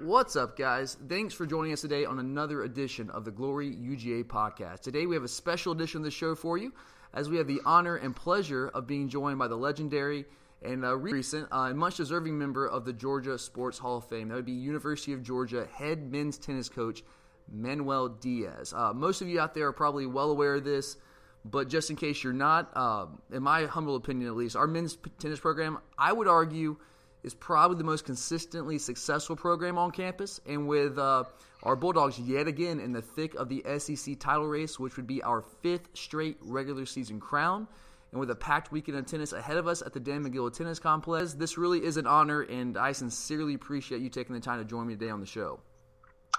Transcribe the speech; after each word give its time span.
What's 0.00 0.36
up, 0.36 0.56
guys? 0.56 0.96
Thanks 1.08 1.34
for 1.34 1.44
joining 1.44 1.72
us 1.72 1.80
today 1.80 2.04
on 2.04 2.20
another 2.20 2.62
edition 2.62 3.10
of 3.10 3.24
the 3.24 3.32
Glory 3.32 3.74
UGA 3.74 4.22
podcast. 4.26 4.82
Today 4.82 5.06
we 5.06 5.16
have 5.16 5.24
a 5.24 5.28
special 5.28 5.72
edition 5.72 5.98
of 5.98 6.04
the 6.04 6.12
show 6.12 6.36
for 6.36 6.56
you 6.56 6.72
as 7.12 7.28
we 7.28 7.36
have 7.38 7.48
the 7.48 7.60
honor 7.64 7.96
and 7.96 8.14
pleasure 8.14 8.68
of 8.68 8.86
being 8.86 9.08
joined 9.08 9.40
by 9.40 9.48
the 9.48 9.56
legendary 9.56 10.24
and 10.62 10.84
uh, 10.84 10.96
recent 10.96 11.48
uh, 11.50 11.62
and 11.62 11.76
much 11.76 11.96
deserving 11.96 12.38
member 12.38 12.64
of 12.64 12.84
the 12.84 12.92
Georgia 12.92 13.36
Sports 13.36 13.76
Hall 13.76 13.96
of 13.96 14.08
Fame. 14.08 14.28
That 14.28 14.36
would 14.36 14.44
be 14.44 14.52
University 14.52 15.14
of 15.14 15.24
Georgia 15.24 15.66
head 15.74 16.12
men's 16.12 16.38
tennis 16.38 16.68
coach 16.68 17.02
Manuel 17.50 18.08
Diaz. 18.08 18.72
Uh, 18.72 18.92
most 18.92 19.20
of 19.20 19.26
you 19.26 19.40
out 19.40 19.52
there 19.52 19.66
are 19.66 19.72
probably 19.72 20.06
well 20.06 20.30
aware 20.30 20.54
of 20.54 20.64
this, 20.64 20.96
but 21.44 21.68
just 21.68 21.90
in 21.90 21.96
case 21.96 22.22
you're 22.22 22.32
not, 22.32 22.70
uh, 22.76 23.06
in 23.32 23.42
my 23.42 23.64
humble 23.64 23.96
opinion 23.96 24.28
at 24.28 24.36
least, 24.36 24.54
our 24.54 24.68
men's 24.68 24.96
tennis 25.18 25.40
program, 25.40 25.78
I 25.98 26.12
would 26.12 26.28
argue, 26.28 26.76
is 27.22 27.34
probably 27.34 27.76
the 27.76 27.84
most 27.84 28.04
consistently 28.04 28.78
successful 28.78 29.36
program 29.36 29.78
on 29.78 29.90
campus. 29.90 30.40
And 30.46 30.68
with 30.68 30.98
uh, 30.98 31.24
our 31.62 31.76
Bulldogs 31.76 32.18
yet 32.18 32.46
again 32.46 32.80
in 32.80 32.92
the 32.92 33.02
thick 33.02 33.34
of 33.34 33.48
the 33.48 33.62
SEC 33.78 34.18
title 34.18 34.46
race, 34.46 34.78
which 34.78 34.96
would 34.96 35.06
be 35.06 35.22
our 35.22 35.42
fifth 35.42 35.88
straight 35.94 36.38
regular 36.40 36.86
season 36.86 37.20
crown. 37.20 37.66
And 38.12 38.20
with 38.20 38.30
a 38.30 38.34
packed 38.34 38.72
weekend 38.72 38.96
of 38.96 39.06
tennis 39.06 39.32
ahead 39.32 39.58
of 39.58 39.66
us 39.66 39.82
at 39.82 39.92
the 39.92 40.00
Dan 40.00 40.24
Magill 40.24 40.50
Tennis 40.52 40.78
Complex, 40.78 41.34
this 41.34 41.58
really 41.58 41.84
is 41.84 41.98
an 41.98 42.06
honor, 42.06 42.40
and 42.40 42.78
I 42.78 42.92
sincerely 42.92 43.52
appreciate 43.52 44.00
you 44.00 44.08
taking 44.08 44.34
the 44.34 44.40
time 44.40 44.58
to 44.58 44.64
join 44.64 44.86
me 44.86 44.94
today 44.94 45.10
on 45.10 45.20
the 45.20 45.26
show. 45.26 45.60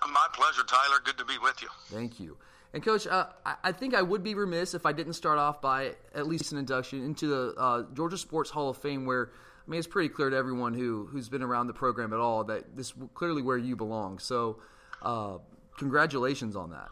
My 0.01 0.27
pleasure, 0.33 0.63
Tyler. 0.63 0.99
Good 1.03 1.17
to 1.19 1.25
be 1.25 1.37
with 1.37 1.61
you. 1.61 1.67
Thank 1.89 2.19
you. 2.19 2.37
And 2.73 2.83
coach, 2.83 3.07
uh, 3.07 3.27
I 3.63 3.71
think 3.71 3.95
I 3.95 4.01
would 4.01 4.23
be 4.23 4.35
remiss 4.35 4.73
if 4.73 4.85
I 4.85 4.93
didn't 4.93 5.13
start 5.13 5.39
off 5.39 5.59
by 5.61 5.95
at 6.13 6.27
least 6.27 6.51
an 6.51 6.59
induction 6.59 7.03
into 7.03 7.27
the 7.27 7.59
uh, 7.59 7.83
Georgia 7.93 8.17
Sports 8.17 8.49
Hall 8.49 8.69
of 8.69 8.77
Fame, 8.77 9.05
where 9.05 9.31
I 9.69 9.71
mean 9.71 9.77
it's 9.77 9.87
pretty 9.87 10.09
clear 10.09 10.31
to 10.31 10.35
everyone 10.35 10.73
who 10.73 11.07
who's 11.11 11.29
been 11.29 11.43
around 11.43 11.67
the 11.67 11.73
program 11.73 12.11
at 12.11 12.17
all 12.17 12.43
that 12.45 12.75
this 12.75 12.91
clearly 13.13 13.43
where 13.43 13.57
you 13.57 13.75
belong. 13.75 14.17
So, 14.17 14.57
uh, 15.03 15.37
congratulations 15.77 16.55
on 16.55 16.71
that. 16.71 16.89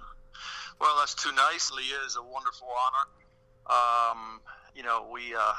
Well, 0.80 0.96
that's 1.00 1.16
too 1.16 1.32
nice. 1.32 1.72
Lee 1.72 1.92
is 2.06 2.18
a 2.18 2.22
wonderful 2.22 2.68
honor. 2.86 4.12
Um, 4.12 4.42
you 4.76 4.84
know, 4.84 5.10
we 5.12 5.34
uh, 5.34 5.54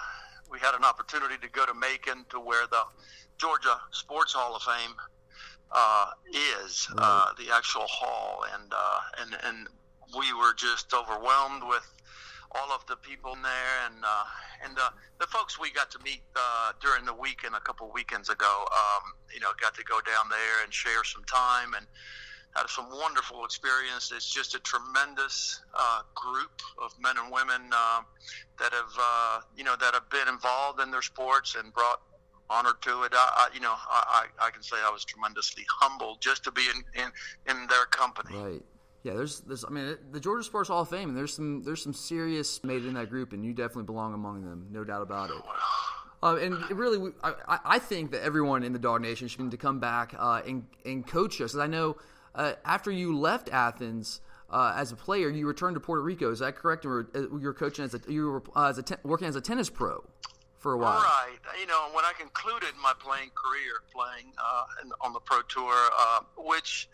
we 0.49 0.61
had 0.61 0.77
an 0.77 0.85
opportunity 0.85 1.35
to 1.39 1.49
go 1.51 1.67
to 1.67 1.75
Macon 1.75 2.25
to 2.29 2.39
where 2.39 2.69
the 2.69 2.83
Georgia 3.37 3.81
Sports 3.91 4.33
Hall 4.33 4.55
of 4.55 4.63
Fame 4.63 4.95
uh, 5.73 6.11
is 6.63 6.89
uh, 6.99 7.31
the 7.37 7.53
actual 7.53 7.87
hall, 7.89 8.45
and 8.55 8.73
uh, 8.73 9.01
and 9.23 9.37
and 9.43 9.67
we 10.17 10.33
were 10.35 10.55
just 10.55 10.95
overwhelmed 10.95 11.65
with 11.67 11.85
all 12.53 12.73
of 12.73 12.87
the 12.87 12.97
people 12.97 13.33
in 13.35 13.43
there, 13.43 13.75
and 13.87 13.97
uh, 14.05 14.25
and 14.65 14.79
uh, 14.79 14.91
the 15.21 15.27
folks 15.27 15.59
we 15.59 15.71
got 15.71 15.91
to 15.91 15.99
meet 16.05 16.23
uh, 16.37 16.73
during 16.81 17.05
the 17.05 17.15
weekend 17.15 17.55
a 17.55 17.61
couple 17.61 17.91
weekends 17.93 18.29
ago. 18.29 18.65
Um, 18.71 19.13
you 19.33 19.41
know, 19.41 19.49
got 19.61 19.75
to 19.75 19.85
go 19.85 20.01
down 20.01 20.29
there 20.31 20.65
and 20.65 20.73
share 20.73 21.05
some 21.05 21.25
time 21.25 21.75
and 21.75 21.87
had 22.57 22.69
some 22.69 22.89
wonderful 22.91 23.45
experience. 23.45 24.13
It's 24.15 24.33
just 24.33 24.55
a 24.55 24.61
tremendous 24.61 25.61
uh, 25.79 26.01
group 26.15 26.51
of 26.83 26.95
men 27.01 27.17
and 27.19 27.33
women 27.33 27.71
uh, 27.73 28.01
that 28.59 28.73
have, 28.73 28.93
uh, 28.99 29.41
you 29.57 29.65
know, 29.65 29.77
that 29.77 29.95
have 29.95 30.09
been 30.11 30.29
involved 30.29 30.81
in 30.81 30.91
their 30.91 31.03
sports 31.03 31.57
and 31.57 31.73
brought 31.73 32.01
honor 32.51 32.73
to 32.81 33.03
it. 33.03 33.13
I, 33.15 33.49
I 33.51 33.55
you 33.55 33.61
know, 33.61 33.75
I, 33.77 34.27
I 34.41 34.51
can 34.51 34.63
say 34.63 34.77
I 34.83 34.91
was 34.91 35.05
tremendously 35.05 35.65
humbled 35.81 36.21
just 36.21 36.45
to 36.45 36.51
be 36.51 36.63
in, 36.63 37.03
in, 37.03 37.11
in 37.51 37.67
their 37.67 37.85
company. 37.87 38.35
Right. 38.35 38.63
Yeah, 39.05 39.15
there's, 39.15 39.41
there's, 39.41 39.65
I 39.65 39.71
mean, 39.71 39.97
the 40.11 40.21
Georgia 40.21 40.43
Sports 40.43 40.69
Hall 40.69 40.83
of 40.83 40.89
Fame, 40.89 41.09
and 41.09 41.17
there's 41.17 41.33
some, 41.33 41.63
there's 41.63 41.83
some 41.83 41.95
serious 41.95 42.63
made 42.65 42.85
in 42.85 42.95
that 42.95 43.11
group, 43.11 43.33
and 43.33 43.45
you 43.45 43.53
definitely 43.53 43.85
belong 43.85 44.13
among 44.13 44.45
them, 44.45 44.67
no 44.71 44.83
doubt 44.85 45.03
about 45.03 45.31
it. 45.31 45.37
Uh, 46.21 46.37
and 46.37 46.71
really, 46.73 47.13
I, 47.23 47.59
I 47.65 47.79
think 47.79 48.11
that 48.11 48.25
everyone 48.25 48.65
in 48.65 48.73
the 48.73 48.79
Dog 48.79 49.03
Nation 49.03 49.29
should 49.29 49.41
need 49.41 49.53
to 49.53 49.57
come 49.57 49.79
back 49.79 50.15
uh, 50.19 50.43
and, 50.45 50.67
and 50.85 51.07
coach 51.07 51.41
us. 51.41 51.55
I 51.55 51.69
know 51.69 51.97
uh, 52.35 52.55
after 52.65 52.91
you 52.91 53.17
left 53.17 53.49
Athens 53.51 54.21
uh, 54.51 54.75
as 54.77 54.91
a 54.91 54.97
player, 54.97 55.29
you 55.29 55.47
returned 55.47 55.77
to 55.77 55.81
Puerto 55.81 56.03
Rico. 56.03 56.33
Is 56.33 56.41
that 56.41 56.57
correct? 56.57 56.85
Or 56.85 57.09
uh, 57.15 57.21
you 57.21 57.47
were 57.47 57.55
coaching 57.55 57.85
as 57.85 57.95
a 57.95 58.01
you 58.09 58.27
were 58.27 58.43
uh, 58.57 58.69
as 58.69 58.79
a 58.79 58.85
working 59.05 59.29
as 59.29 59.37
a 59.37 59.41
tennis 59.41 59.71
pro 59.71 60.05
for 60.59 60.73
a 60.73 60.79
while. 60.79 61.01
Right. 61.01 61.39
You 61.61 61.67
know, 61.69 61.89
when 61.93 62.05
I 62.05 62.13
concluded 62.19 62.71
my 62.83 62.95
playing 62.99 63.31
career, 63.35 63.75
playing 63.95 64.33
uh, 64.39 64.65
on 65.07 65.13
the 65.13 65.21
pro 65.21 65.43
tour, 65.43 65.77
which 66.37 66.89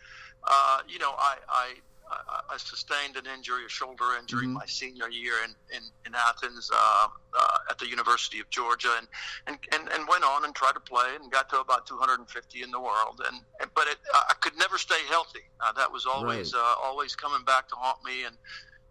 you 0.86 0.98
know, 0.98 1.14
I, 1.16 1.36
I 1.48 1.74
I, 2.10 2.56
sustained 2.56 3.16
an 3.16 3.24
injury, 3.26 3.64
a 3.66 3.68
shoulder 3.68 4.04
injury, 4.18 4.44
mm-hmm. 4.44 4.54
my 4.54 4.66
senior 4.66 5.08
year 5.08 5.34
in 5.44 5.50
in, 5.76 5.82
in 6.06 6.14
Athens 6.14 6.70
uh, 6.72 7.08
uh, 7.36 7.70
at 7.70 7.78
the 7.78 7.88
University 7.88 8.40
of 8.40 8.48
Georgia, 8.50 8.90
and, 8.98 9.08
and 9.46 9.58
and 9.72 9.92
and 9.92 10.08
went 10.08 10.24
on 10.24 10.44
and 10.44 10.54
tried 10.54 10.72
to 10.72 10.80
play 10.80 11.16
and 11.20 11.30
got 11.30 11.48
to 11.50 11.60
about 11.60 11.86
250 11.86 12.62
in 12.62 12.70
the 12.70 12.80
world, 12.80 13.22
and, 13.26 13.40
and 13.60 13.70
but 13.74 13.88
it, 13.88 13.96
I 14.12 14.34
could 14.40 14.56
never 14.58 14.78
stay 14.78 15.02
healthy. 15.08 15.40
Uh, 15.60 15.72
that 15.72 15.90
was 15.90 16.06
always 16.06 16.54
right. 16.54 16.60
Uh, 16.60 16.74
always 16.84 17.16
coming 17.16 17.44
back 17.44 17.68
to 17.68 17.74
haunt 17.76 18.04
me, 18.04 18.24
and 18.24 18.36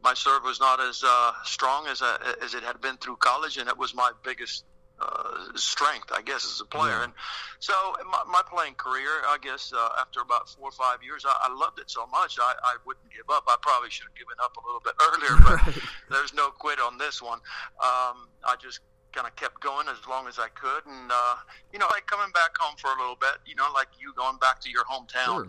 my 0.04 0.14
serve 0.14 0.44
was 0.44 0.60
not 0.60 0.80
as 0.80 1.04
uh, 1.06 1.32
strong 1.44 1.88
as 1.88 2.02
I, 2.02 2.36
as 2.44 2.54
it 2.54 2.64
had 2.64 2.82
been 2.82 2.98
through 2.98 3.18
college, 3.18 3.58
and 3.58 3.70
it 3.70 3.78
was 3.78 3.96
my 3.96 4.12
biggest 4.24 4.66
uh, 5.00 5.56
strength, 5.56 6.12
I 6.14 6.22
guess, 6.22 6.46
as 6.46 6.62
a 6.62 6.66
player. 6.66 6.92
Yeah. 6.92 7.04
And 7.06 7.14
so 7.60 7.74
my, 8.10 8.24
my 8.30 8.42
playing 8.48 8.76
career, 8.76 9.10
I 9.28 9.38
guess, 9.42 9.74
uh, 9.76 9.90
after 10.00 10.22
about 10.22 10.50
four 10.50 10.70
or 10.70 10.72
five 10.72 11.04
years, 11.04 11.26
I, 11.28 11.50
I 11.50 11.54
loved 11.54 11.80
it 11.80 11.90
so 11.90 12.06
much 12.08 12.38
I, 12.40 12.54
I 12.64 12.76
wouldn't 12.86 13.10
give 13.12 13.30
up. 13.30 13.44
I 13.48 13.58
probably 13.62 13.90
should 13.90 14.08
have 14.08 14.16
given 14.16 14.36
up 14.44 14.56
a 14.58 14.62
little 14.66 14.82
bit 14.82 14.94
earlier, 15.08 15.42
but 15.44 15.66
right. 15.66 15.84
there's 16.10 16.34
no 16.34 16.50
quit 16.50 16.80
on 16.80 16.98
this 16.98 17.22
one. 17.22 17.40
Um, 17.82 18.30
I 18.46 18.56
just 18.62 18.80
kind 19.14 19.28
of 19.28 19.36
kept 19.36 19.62
going 19.62 19.88
as 19.88 20.08
long 20.10 20.28
as 20.28 20.40
I 20.40 20.50
could, 20.50 20.86
and 20.86 21.12
uh, 21.12 21.36
you 21.72 21.80
know, 21.80 21.86
like 21.92 22.08
coming 22.08 22.32
back 22.34 22.58
home 22.58 22.76
for 22.78 22.88
a 22.88 23.00
little 23.00 23.16
bit, 23.16 23.38
you 23.46 23.56
know, 23.56 23.68
like 23.74 23.88
you 24.00 24.14
going 24.18 24.38
back 24.38 24.60
to 24.62 24.70
your 24.70 24.84
hometown. 24.86 25.26
Sure. 25.26 25.48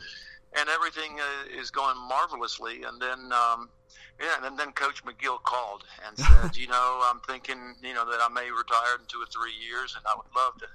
And 0.56 0.68
everything 0.68 1.18
uh, 1.18 1.60
is 1.60 1.70
going 1.70 1.96
marvelously, 2.08 2.84
and 2.84 3.00
then 3.00 3.32
um, 3.32 3.68
yeah, 4.20 4.46
and 4.46 4.58
then 4.58 4.72
Coach 4.72 5.04
Magill 5.04 5.42
called 5.42 5.84
and 6.06 6.16
said, 6.26 6.56
you 6.56 6.68
know, 6.68 7.00
I'm 7.04 7.20
thinking, 7.20 7.74
you 7.82 7.94
know, 7.94 8.08
that 8.08 8.20
I 8.20 8.28
may 8.28 8.50
retire 8.50 8.98
in 9.00 9.06
two 9.08 9.18
or 9.18 9.26
three 9.26 9.52
years, 9.52 9.94
and 9.96 10.04
I 10.06 10.14
would 10.16 10.30
love 10.36 10.58
to 10.60 10.66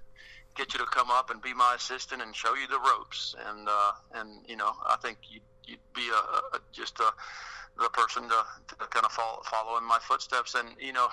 get 0.55 0.73
you 0.73 0.79
to 0.79 0.85
come 0.85 1.09
up 1.09 1.29
and 1.29 1.41
be 1.41 1.53
my 1.53 1.75
assistant 1.75 2.21
and 2.21 2.35
show 2.35 2.55
you 2.55 2.67
the 2.67 2.79
ropes. 2.79 3.35
And 3.49 3.67
uh, 3.69 3.91
and 4.15 4.45
you 4.47 4.57
know, 4.57 4.73
I 4.85 4.97
think 5.01 5.19
you'd, 5.29 5.43
you'd 5.65 5.93
be 5.93 6.09
a, 6.09 6.57
a 6.57 6.59
just 6.73 6.99
a 6.99 7.13
the 7.79 7.89
person 7.89 8.23
to, 8.23 8.43
to 8.67 8.75
kind 8.75 9.05
of 9.05 9.11
follow, 9.11 9.41
follow 9.45 9.77
in 9.77 9.85
my 9.85 9.99
footsteps. 10.01 10.55
And 10.55 10.69
you 10.79 10.93
know, 10.93 11.07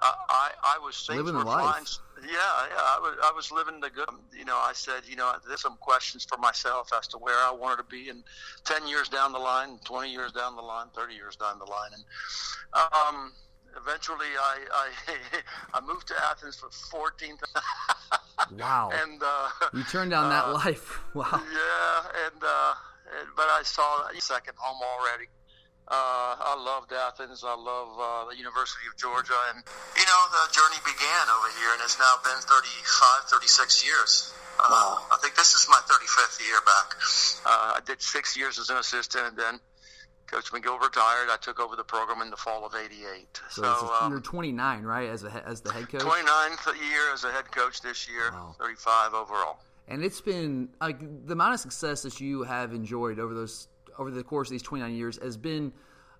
I, 0.00 0.50
I 0.62 0.78
was 0.78 0.96
things 1.06 1.18
living 1.18 1.34
were. 1.34 1.44
Fine. 1.44 1.84
Yeah, 2.22 2.30
yeah, 2.30 2.76
I 2.76 2.98
was, 3.00 3.16
I 3.24 3.32
was 3.34 3.52
living 3.52 3.80
the 3.80 3.90
good. 3.90 4.08
You 4.36 4.44
know, 4.44 4.56
I 4.56 4.72
said, 4.72 5.02
you 5.08 5.16
know, 5.16 5.32
there's 5.46 5.60
some 5.60 5.76
questions 5.76 6.24
for 6.24 6.36
myself 6.38 6.90
as 6.96 7.06
to 7.08 7.18
where 7.18 7.36
I 7.36 7.52
wanted 7.52 7.78
to 7.78 7.84
be 7.84 8.08
in 8.08 8.22
10 8.64 8.86
years 8.88 9.08
down 9.08 9.32
the 9.32 9.38
line, 9.38 9.78
20 9.84 10.10
years 10.10 10.32
down 10.32 10.56
the 10.56 10.62
line, 10.62 10.86
30 10.94 11.14
years 11.14 11.36
down 11.36 11.58
the 11.58 11.64
line. 11.64 11.90
And 11.94 12.04
um, 12.92 13.32
eventually 13.76 14.26
I, 14.40 14.58
I, 14.72 14.88
I 15.74 15.80
moved 15.80 16.08
to 16.08 16.14
Athens 16.30 16.56
for 16.56 16.68
14th. 16.68 17.42
wow. 18.58 18.90
And 18.92 19.22
uh, 19.22 19.48
you 19.74 19.84
turned 19.84 20.10
down 20.10 20.30
that 20.30 20.46
uh, 20.46 20.54
life. 20.54 21.00
Wow. 21.14 21.26
Yeah, 21.32 22.26
and, 22.26 22.42
uh, 22.42 22.74
but 23.36 23.46
I 23.46 23.62
saw 23.64 24.06
a 24.08 24.20
second 24.20 24.54
home 24.56 24.78
already. 24.82 25.28
Uh, 25.88 26.36
I 26.36 26.54
loved 26.60 26.92
Athens. 26.92 27.42
I 27.44 27.56
love 27.56 27.88
uh, 27.96 28.28
the 28.28 28.36
University 28.36 28.84
of 28.92 28.96
Georgia. 29.00 29.36
And, 29.54 29.64
you 29.96 30.04
know, 30.04 30.20
the 30.36 30.52
journey 30.52 30.76
began 30.84 31.24
over 31.32 31.48
here, 31.56 31.72
and 31.72 31.80
it's 31.80 31.98
now 31.98 32.20
been 32.20 32.36
35, 32.44 33.24
36 33.32 33.84
years. 33.84 34.34
Uh, 34.60 34.68
wow. 34.68 35.06
I 35.10 35.16
think 35.22 35.34
this 35.34 35.54
is 35.54 35.66
my 35.70 35.80
35th 35.88 36.44
year 36.44 36.60
back. 36.66 36.88
Uh, 37.46 37.76
I 37.76 37.80
did 37.86 38.02
six 38.02 38.36
years 38.36 38.58
as 38.58 38.68
an 38.68 38.76
assistant, 38.76 39.28
and 39.28 39.36
then 39.38 39.60
Coach 40.26 40.52
Magill 40.52 40.78
retired. 40.78 41.30
I 41.30 41.38
took 41.40 41.58
over 41.58 41.74
the 41.74 41.84
program 41.84 42.20
in 42.20 42.28
the 42.28 42.36
fall 42.36 42.66
of 42.66 42.74
'88. 42.74 43.40
So, 43.48 43.62
so 43.62 43.94
um, 44.00 44.12
you're 44.12 44.20
29, 44.20 44.82
right, 44.82 45.08
as 45.08 45.24
a, 45.24 45.42
as 45.46 45.62
the 45.62 45.72
head 45.72 45.88
coach? 45.88 46.02
29th 46.02 46.66
year 46.90 47.12
as 47.14 47.24
a 47.24 47.32
head 47.32 47.50
coach 47.50 47.80
this 47.80 48.08
year. 48.08 48.30
Wow. 48.32 48.54
35 48.58 49.14
overall. 49.14 49.58
And 49.88 50.04
it's 50.04 50.20
been 50.20 50.68
like 50.82 51.00
the 51.26 51.32
amount 51.32 51.54
of 51.54 51.60
success 51.60 52.02
that 52.02 52.20
you 52.20 52.42
have 52.42 52.74
enjoyed 52.74 53.18
over 53.18 53.32
those 53.32 53.68
over 53.98 54.10
the 54.10 54.22
course 54.22 54.48
of 54.48 54.52
these 54.52 54.62
29 54.62 54.94
years 54.94 55.18
has 55.22 55.36
been 55.36 55.72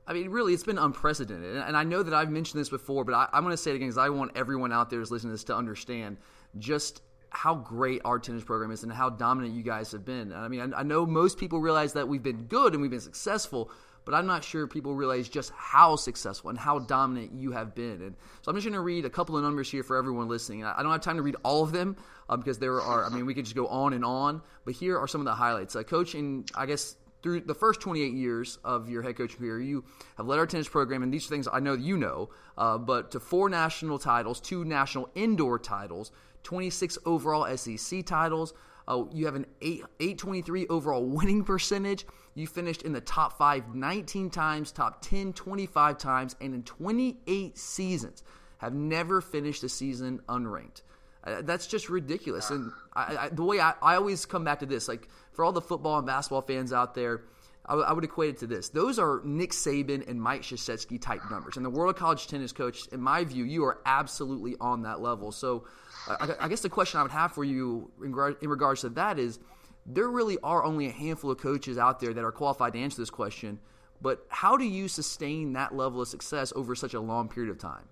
I 0.08 0.14
mean, 0.14 0.30
really, 0.30 0.54
it's 0.54 0.64
been 0.64 0.78
unprecedented. 0.78 1.56
And 1.56 1.76
I 1.76 1.84
know 1.84 2.02
that 2.02 2.14
I've 2.14 2.30
mentioned 2.30 2.58
this 2.58 2.70
before, 2.70 3.04
but 3.04 3.12
I, 3.12 3.28
am 3.30 3.44
going 3.44 3.52
to 3.52 3.58
say 3.58 3.72
it 3.72 3.74
again 3.74 3.88
because 3.88 3.98
I 3.98 4.08
want 4.08 4.32
everyone 4.36 4.72
out 4.72 4.88
there 4.88 5.00
who's 5.00 5.10
listening 5.10 5.32
to 5.32 5.34
this 5.34 5.44
to 5.44 5.54
understand 5.54 6.16
just 6.58 7.02
how 7.28 7.54
great 7.54 8.00
our 8.06 8.18
tennis 8.18 8.42
program 8.42 8.70
is 8.70 8.82
and 8.82 8.90
how 8.90 9.10
dominant 9.10 9.52
you 9.52 9.62
guys 9.62 9.92
have 9.92 10.06
been. 10.06 10.32
I 10.32 10.48
mean, 10.48 10.72
I, 10.72 10.80
I 10.80 10.82
know 10.82 11.04
most 11.04 11.36
people 11.36 11.60
realize 11.60 11.92
that 11.92 12.08
we've 12.08 12.22
been 12.22 12.44
good 12.44 12.72
and 12.72 12.80
we've 12.80 12.90
been 12.90 13.00
successful, 13.00 13.70
but 14.06 14.14
I'm 14.14 14.26
not 14.26 14.42
sure 14.42 14.66
people 14.66 14.94
realize 14.94 15.28
just 15.28 15.52
how 15.54 15.96
successful 15.96 16.48
and 16.48 16.58
how 16.58 16.78
dominant 16.78 17.32
you 17.34 17.52
have 17.52 17.74
been. 17.74 18.00
And 18.00 18.16
so 18.40 18.50
I'm 18.50 18.56
just 18.56 18.64
going 18.64 18.72
to 18.72 18.80
read 18.80 19.04
a 19.04 19.10
couple 19.10 19.36
of 19.36 19.42
numbers 19.44 19.70
here 19.70 19.82
for 19.82 19.98
everyone 19.98 20.28
listening. 20.28 20.64
I 20.64 20.82
don't 20.82 20.90
have 20.90 21.02
time 21.02 21.16
to 21.16 21.22
read 21.22 21.36
all 21.42 21.62
of 21.62 21.72
them 21.72 21.98
uh, 22.30 22.38
because 22.38 22.58
there 22.58 22.80
are, 22.80 23.04
I 23.04 23.10
mean, 23.10 23.26
we 23.26 23.34
could 23.34 23.44
just 23.44 23.56
go 23.56 23.66
on 23.66 23.92
and 23.92 24.06
on, 24.06 24.40
but 24.64 24.72
here 24.72 24.98
are 24.98 25.06
some 25.06 25.20
of 25.20 25.26
the 25.26 25.34
highlights. 25.34 25.76
Uh, 25.76 25.82
coach, 25.82 26.14
in, 26.14 26.46
I 26.54 26.64
guess, 26.64 26.96
through 27.22 27.40
the 27.40 27.54
first 27.54 27.80
28 27.80 28.12
years 28.12 28.58
of 28.64 28.88
your 28.88 29.02
head 29.02 29.16
coaching 29.16 29.38
career, 29.38 29.60
you 29.60 29.84
have 30.16 30.26
led 30.26 30.38
our 30.38 30.46
tennis 30.46 30.68
program, 30.68 31.02
and 31.02 31.12
these 31.12 31.26
are 31.26 31.28
things 31.28 31.48
I 31.52 31.60
know 31.60 31.74
you 31.74 31.96
know, 31.96 32.30
uh, 32.56 32.78
but 32.78 33.10
to 33.12 33.20
four 33.20 33.48
national 33.48 33.98
titles, 33.98 34.40
two 34.40 34.64
national 34.64 35.10
indoor 35.14 35.58
titles, 35.58 36.12
26 36.44 36.98
overall 37.04 37.56
SEC 37.56 38.04
titles. 38.06 38.54
Uh, 38.86 39.04
you 39.12 39.26
have 39.26 39.34
an 39.34 39.46
8, 39.60 39.82
823 40.00 40.66
overall 40.68 41.04
winning 41.04 41.44
percentage. 41.44 42.06
You 42.34 42.46
finished 42.46 42.82
in 42.82 42.92
the 42.92 43.00
top 43.00 43.36
five 43.36 43.74
19 43.74 44.30
times, 44.30 44.70
top 44.72 45.02
10 45.02 45.32
25 45.32 45.98
times, 45.98 46.36
and 46.40 46.54
in 46.54 46.62
28 46.62 47.58
seasons 47.58 48.22
have 48.58 48.74
never 48.74 49.20
finished 49.20 49.62
a 49.64 49.68
season 49.68 50.20
unranked. 50.28 50.82
Uh, 51.28 51.42
that's 51.42 51.66
just 51.66 51.88
ridiculous. 51.88 52.50
And 52.50 52.72
I, 52.94 53.16
I, 53.16 53.28
the 53.28 53.44
way 53.44 53.60
I, 53.60 53.74
I 53.82 53.96
always 53.96 54.24
come 54.24 54.44
back 54.44 54.60
to 54.60 54.66
this, 54.66 54.88
like 54.88 55.08
for 55.32 55.44
all 55.44 55.52
the 55.52 55.60
football 55.60 55.98
and 55.98 56.06
basketball 56.06 56.42
fans 56.42 56.72
out 56.72 56.94
there, 56.94 57.24
I, 57.66 57.74
I 57.74 57.92
would 57.92 58.04
equate 58.04 58.30
it 58.30 58.38
to 58.38 58.46
this. 58.46 58.70
Those 58.70 58.98
are 58.98 59.20
Nick 59.24 59.50
Saban 59.50 60.08
and 60.08 60.20
Mike 60.20 60.42
Krzyzewski 60.42 61.00
type 61.00 61.20
numbers. 61.30 61.56
And 61.56 61.64
the 61.64 61.70
World 61.70 61.96
College 61.96 62.26
Tennis 62.26 62.52
Coach, 62.52 62.86
in 62.88 63.00
my 63.00 63.24
view, 63.24 63.44
you 63.44 63.64
are 63.64 63.80
absolutely 63.84 64.56
on 64.60 64.82
that 64.82 65.00
level. 65.00 65.32
So 65.32 65.66
I, 66.08 66.34
I 66.40 66.48
guess 66.48 66.60
the 66.60 66.70
question 66.70 67.00
I 67.00 67.02
would 67.02 67.12
have 67.12 67.32
for 67.32 67.44
you 67.44 67.90
in, 68.02 68.14
in 68.40 68.48
regards 68.48 68.80
to 68.82 68.88
that 68.90 69.18
is 69.18 69.38
there 69.84 70.08
really 70.08 70.38
are 70.42 70.64
only 70.64 70.86
a 70.86 70.92
handful 70.92 71.30
of 71.30 71.38
coaches 71.38 71.78
out 71.78 72.00
there 72.00 72.14
that 72.14 72.24
are 72.24 72.32
qualified 72.32 72.72
to 72.74 72.78
answer 72.78 73.00
this 73.00 73.10
question. 73.10 73.58
But 74.00 74.24
how 74.28 74.56
do 74.56 74.64
you 74.64 74.86
sustain 74.88 75.54
that 75.54 75.74
level 75.74 76.00
of 76.00 76.08
success 76.08 76.52
over 76.54 76.74
such 76.74 76.94
a 76.94 77.00
long 77.00 77.28
period 77.28 77.50
of 77.50 77.58
time? 77.58 77.88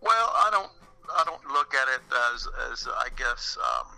Well, 0.00 0.32
I 0.34 0.48
don't 0.50 0.70
I 1.14 1.24
don't 1.24 1.46
look 1.52 1.74
at 1.74 1.88
it 1.94 2.00
as 2.34 2.48
as 2.72 2.88
I 2.88 3.08
guess 3.16 3.58
um, 3.60 3.88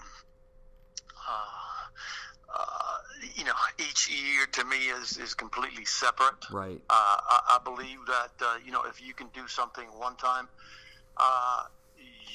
uh, 1.28 2.58
uh, 2.58 2.98
you 3.34 3.44
know 3.44 3.52
each 3.78 4.10
year 4.10 4.46
to 4.52 4.64
me 4.64 4.76
is 4.76 5.18
is 5.18 5.34
completely 5.34 5.84
separate. 5.84 6.50
Right. 6.50 6.80
Uh, 6.90 7.16
I, 7.28 7.40
I, 7.56 7.58
believe 7.64 7.98
that 8.06 8.30
uh, 8.40 8.56
you 8.64 8.72
know 8.72 8.82
if 8.84 9.04
you 9.04 9.14
can 9.14 9.28
do 9.34 9.46
something 9.46 9.86
one 9.86 10.16
time. 10.16 10.48
Uh, 11.16 11.64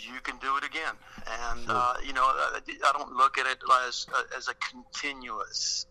you 0.06 0.20
can 0.20 0.38
do 0.40 0.58
it 0.58 0.66
again, 0.66 0.96
and 1.26 1.66
sure. 1.66 1.76
Uh, 1.76 1.94
you 2.06 2.12
know 2.12 2.24
I 2.24 2.92
don't 2.92 3.14
look 3.14 3.38
at 3.38 3.46
it 3.46 3.60
as 3.88 4.06
as 4.38 4.50
a 4.50 4.54
continuous 4.56 5.86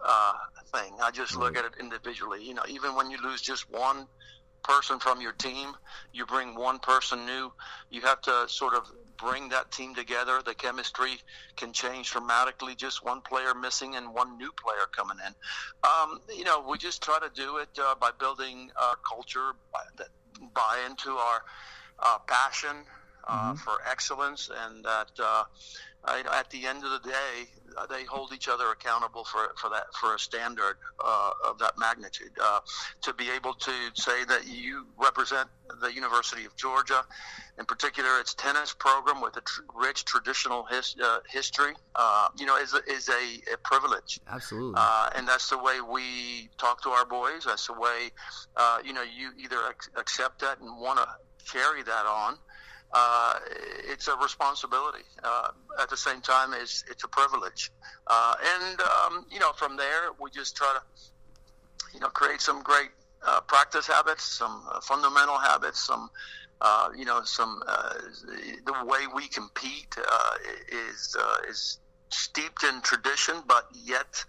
thing. 0.75 0.93
I 1.03 1.11
just 1.11 1.35
right. 1.35 1.45
look 1.45 1.57
at 1.57 1.65
it 1.65 1.73
individually. 1.81 2.45
You 2.45 2.53
know, 2.53 2.65
even 2.69 2.95
when 2.95 3.11
you 3.11 3.17
lose 3.23 3.41
just 3.41 3.71
one 3.71 4.07
person 4.63 4.99
from 4.99 5.21
your 5.21 5.33
team, 5.33 5.73
you 6.13 6.27
bring 6.27 6.55
one 6.55 6.79
person 6.79 7.27
new, 7.27 7.53
you 7.91 8.01
have 8.03 8.21
to 8.23 8.45
sort 8.49 8.75
of 8.75 8.91
bring 9.17 9.51
that 9.51 9.71
team 9.71 9.95
together. 9.95 10.41
The 10.45 10.55
chemistry 10.55 11.21
can 11.57 11.73
change 11.73 12.11
dramatically. 12.11 12.75
Just 12.75 13.05
one 13.05 13.21
player 13.21 13.55
missing 13.55 13.97
and 13.97 14.13
one 14.15 14.37
new 14.39 14.51
player 14.53 14.87
coming 14.95 15.19
in. 15.27 15.35
Um, 15.85 16.21
you 16.37 16.45
know, 16.45 16.65
we 16.69 16.79
just 16.79 17.03
try 17.03 17.19
to 17.19 17.31
do 17.35 17.59
it 17.59 17.69
uh, 17.81 17.95
by 17.95 18.11
building 18.19 18.71
our 18.81 18.97
culture, 18.97 19.53
buy, 19.73 20.05
buy 20.55 20.79
into 20.89 21.11
our 21.11 21.43
uh, 21.99 22.19
passion 22.27 22.77
uh, 23.27 23.53
mm-hmm. 23.53 23.55
for 23.57 23.73
excellence, 23.89 24.51
and 24.65 24.85
that 24.85 25.11
uh, 26.05 26.23
at 26.33 26.51
the 26.51 26.67
end 26.67 26.85
of 26.85 26.91
the 26.91 27.09
day, 27.09 27.49
uh, 27.77 27.87
they 27.87 28.05
hold 28.05 28.33
each 28.33 28.49
other 28.49 28.71
accountable 28.71 29.25
for 29.25 29.53
for 29.57 29.71
that 29.71 29.85
for 30.01 30.15
a 30.15 30.19
standard 30.19 30.77
uh, 31.05 31.31
of 31.45 31.59
that 31.59 31.79
magnitude. 31.79 32.33
Uh, 32.43 32.61
to 33.03 33.13
be 33.15 33.31
able 33.31 33.55
to 33.55 33.71
say 33.95 34.25
that 34.25 34.47
you 34.47 34.87
represent 34.99 35.49
the 35.81 35.93
University 35.93 36.45
of 36.45 36.57
Georgia, 36.57 37.05
in 37.59 37.65
particular, 37.65 38.21
its 38.21 38.35
tennis 38.35 38.75
program 38.79 39.23
with 39.23 39.37
a 39.37 39.41
tr- 39.41 39.63
rich 39.75 40.05
traditional 40.05 40.65
his, 40.65 40.97
uh, 41.03 41.21
history, 41.31 41.73
uh, 41.95 42.29
you 42.37 42.47
know, 42.47 42.57
is 42.57 42.75
a, 42.75 42.83
is 42.91 43.09
a, 43.09 43.55
a 43.55 43.57
privilege. 43.63 44.19
Absolutely. 44.29 44.75
Uh, 44.77 45.11
and 45.17 45.27
that's 45.27 45.49
the 45.51 45.59
way 45.59 45.81
we 45.81 46.51
talk 46.59 46.83
to 46.83 46.91
our 46.91 47.07
boys. 47.07 47.45
That's 47.47 47.69
the 47.69 47.75
way, 47.75 48.11
you 48.85 48.93
know, 48.93 49.03
you 49.03 49.31
either 49.39 49.57
ac- 49.57 49.91
accept 49.97 50.41
that 50.41 50.61
and 50.61 50.81
want 50.81 50.99
to 50.99 51.07
carry 51.51 51.83
that 51.83 52.07
on 52.07 52.37
uh, 52.93 53.35
it's 53.89 54.09
a 54.09 54.17
responsibility. 54.17 55.05
Uh, 55.23 55.49
at 55.81 55.89
the 55.89 55.97
same 55.97 56.21
time, 56.21 56.53
it's, 56.55 56.85
it's 56.91 57.05
a 57.05 57.09
privilege. 57.09 57.71
Uh, 58.07 58.35
and, 58.55 58.81
um, 58.81 59.27
you 59.31 59.39
know, 59.39 59.53
from 59.53 59.77
there, 59.77 60.11
we 60.21 60.31
just 60.31 60.57
try 60.57 60.75
to, 60.75 60.83
you 61.95 62.01
know, 62.01 62.09
create 62.09 62.41
some 62.41 62.63
great 62.63 62.91
uh, 63.27 63.41
practice 63.43 63.87
habits, 63.87 64.25
some 64.25 64.63
uh, 64.71 64.81
fundamental 64.81 65.39
habits, 65.39 65.81
some, 65.87 66.11
uh, 66.61 66.89
you 66.97 67.05
know, 67.05 67.23
some, 67.25 67.63
the 67.67 68.75
way 68.85 69.01
we 69.15 69.27
compete 69.29 69.97
is, 70.69 71.17
is 71.49 71.79
steeped 72.11 72.63
in 72.65 72.81
tradition, 72.83 73.37
but 73.47 73.67
yet 73.73 74.25